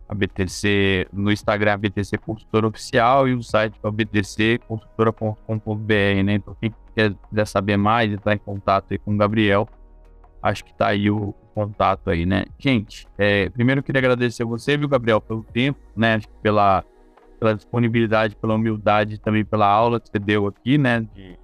a 0.09 0.15
BTC 0.15 1.09
no 1.13 1.33
Instagram, 1.33 1.79
BTC 1.79 2.19
Consultora 2.19 2.67
Oficial, 2.67 3.29
e 3.29 3.35
o 3.35 3.43
site 3.43 3.79
é 3.83 3.91
btcconsultora.com.br, 3.91 6.23
né? 6.25 6.35
Então 6.35 6.57
quem 6.61 6.75
quiser 6.95 7.47
saber 7.47 7.77
mais, 7.77 8.13
entrar 8.13 8.35
em 8.35 8.39
contato 8.39 8.87
aí 8.91 8.99
com 8.99 9.15
o 9.15 9.17
Gabriel, 9.17 9.69
acho 10.43 10.65
que 10.65 10.75
tá 10.75 10.89
aí 10.89 11.11
o 11.11 11.33
contato 11.55 12.11
aí, 12.11 12.27
né? 12.27 12.45
Gente, 12.59 13.07
é, 13.17 13.49
primeiro 13.49 13.79
eu 13.81 13.83
queria 13.83 14.01
agradecer 14.01 14.43
a 14.43 14.47
você, 14.47 14.77
viu, 14.77 14.89
Gabriel, 14.89 15.21
pelo 15.21 15.43
tempo, 15.43 15.81
né? 15.97 16.21
Pela 16.43 16.85
pela 17.39 17.55
disponibilidade, 17.55 18.37
pela 18.37 18.55
humildade, 18.55 19.19
também 19.19 19.45
pela 19.45 19.67
aula 19.67 20.01
que 20.01 20.09
você 20.09 20.19
deu 20.19 20.47
aqui, 20.47 20.79
né? 20.79 21.01
De 21.01 21.39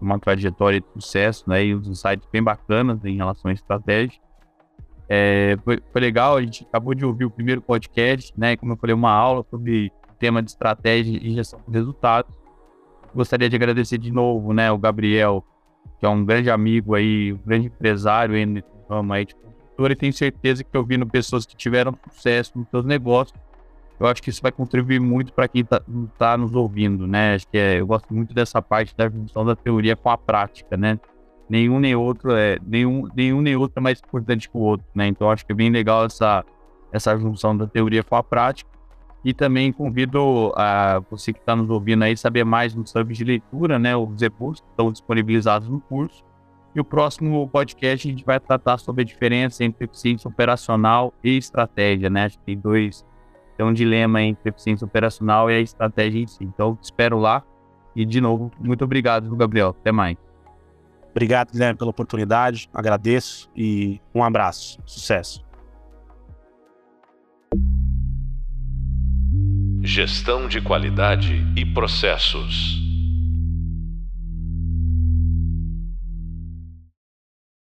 uma 0.00 0.18
trajetória 0.18 0.80
de 0.80 0.86
sucesso, 0.92 1.48
né? 1.48 1.64
E 1.64 1.74
uns 1.74 1.86
insights 1.86 2.26
bem 2.32 2.42
bacanas 2.42 3.04
em 3.04 3.16
relação 3.16 3.50
à 3.50 3.54
estratégia. 3.54 4.18
É, 5.12 5.58
foi, 5.64 5.82
foi, 5.92 6.00
legal, 6.00 6.36
a 6.36 6.40
gente 6.40 6.62
acabou 6.62 6.94
de 6.94 7.04
ouvir 7.04 7.24
o 7.24 7.30
primeiro 7.30 7.60
podcast, 7.60 8.32
né? 8.38 8.56
Como 8.56 8.72
eu 8.72 8.76
falei, 8.76 8.94
uma 8.94 9.10
aula 9.10 9.44
sobre 9.50 9.92
tema 10.20 10.40
de 10.40 10.50
estratégia 10.50 11.18
e 11.20 11.34
gestão 11.34 11.60
de 11.66 11.76
resultados. 11.76 12.32
Gostaria 13.12 13.48
de 13.48 13.56
agradecer 13.56 13.98
de 13.98 14.12
novo, 14.12 14.52
né? 14.52 14.70
O 14.70 14.78
Gabriel, 14.78 15.44
que 15.98 16.06
é 16.06 16.08
um 16.08 16.24
grande 16.24 16.48
amigo 16.48 16.94
aí, 16.94 17.32
um 17.32 17.40
grande 17.44 17.66
empresário 17.66 18.36
aí 18.36 18.46
no 18.46 18.62
aí 19.12 19.24
de 19.24 19.34
consultor, 19.34 19.90
e 19.90 19.96
tenho 19.96 20.12
certeza 20.12 20.62
que 20.62 20.78
ouvindo 20.78 21.04
pessoas 21.04 21.44
que 21.44 21.56
tiveram 21.56 21.92
sucesso 22.08 22.56
nos 22.56 22.68
seus 22.68 22.84
negócios, 22.84 23.36
eu 23.98 24.06
acho 24.06 24.22
que 24.22 24.30
isso 24.30 24.40
vai 24.40 24.52
contribuir 24.52 25.00
muito 25.00 25.32
para 25.32 25.48
quem 25.48 25.62
está 25.62 25.82
tá 26.16 26.36
nos 26.36 26.54
ouvindo, 26.54 27.08
né? 27.08 27.34
Acho 27.34 27.48
que 27.48 27.58
é, 27.58 27.80
eu 27.80 27.86
gosto 27.86 28.14
muito 28.14 28.32
dessa 28.32 28.62
parte 28.62 28.96
da 28.96 29.08
junção 29.10 29.44
da 29.44 29.56
teoria 29.56 29.96
com 29.96 30.08
a 30.08 30.16
prática, 30.16 30.76
né? 30.76 31.00
Nenhum 31.50 31.80
nem 31.80 31.96
outro 31.96 32.32
é 32.32 32.58
nenhum, 32.64 33.08
nenhum 33.14 33.40
nem 33.40 33.56
outro 33.56 33.78
é 33.78 33.80
mais 33.80 33.98
importante 33.98 34.48
que 34.48 34.56
o 34.56 34.60
outro, 34.60 34.86
né? 34.94 35.08
Então 35.08 35.28
acho 35.28 35.44
que 35.44 35.52
é 35.52 35.54
bem 35.54 35.68
legal 35.70 36.04
essa 36.04 36.44
essa 36.92 37.16
junção 37.18 37.56
da 37.56 37.66
teoria 37.66 38.02
com 38.02 38.16
a 38.16 38.22
prática. 38.22 38.70
E 39.24 39.34
também 39.34 39.70
convido 39.70 40.52
a 40.56 41.02
você 41.10 41.32
que 41.32 41.40
está 41.40 41.54
nos 41.54 41.68
ouvindo 41.68 42.04
aí 42.04 42.16
saber 42.16 42.44
mais 42.44 42.74
no 42.74 42.86
serviço 42.86 43.18
de 43.18 43.24
leitura, 43.24 43.78
né? 43.78 43.94
Os 43.96 44.22
e-books 44.22 44.62
estão 44.70 44.90
disponibilizados 44.90 45.68
no 45.68 45.80
curso. 45.80 46.24
E 46.74 46.80
o 46.80 46.84
próximo 46.84 47.46
podcast 47.48 48.06
a 48.06 48.10
gente 48.10 48.24
vai 48.24 48.40
tratar 48.40 48.78
sobre 48.78 49.02
a 49.02 49.04
diferença 49.04 49.64
entre 49.64 49.84
eficiência 49.84 50.28
operacional 50.28 51.12
e 51.22 51.36
estratégia, 51.36 52.08
né? 52.08 52.26
Acho 52.26 52.38
que 52.38 52.44
tem 52.44 52.58
dois 52.58 53.04
tem 53.60 53.66
um 53.66 53.74
dilema 53.74 54.22
entre 54.22 54.48
eficiência 54.48 54.86
operacional 54.86 55.50
e 55.50 55.54
a 55.54 55.60
estratégia 55.60 56.18
em 56.18 56.26
si. 56.26 56.42
Então, 56.42 56.78
espero 56.80 57.18
lá. 57.18 57.42
E, 57.94 58.06
de 58.06 58.18
novo, 58.18 58.50
muito 58.58 58.82
obrigado, 58.84 59.36
Gabriel. 59.36 59.76
Até 59.78 59.92
mais. 59.92 60.16
Obrigado, 61.10 61.52
Guilherme, 61.52 61.78
pela 61.78 61.90
oportunidade. 61.90 62.68
Agradeço 62.72 63.50
e 63.56 64.00
um 64.14 64.22
abraço. 64.22 64.78
Sucesso. 64.86 65.44
Gestão 69.82 70.46
de 70.46 70.60
qualidade 70.60 71.44
e 71.56 71.64
processos. 71.64 72.89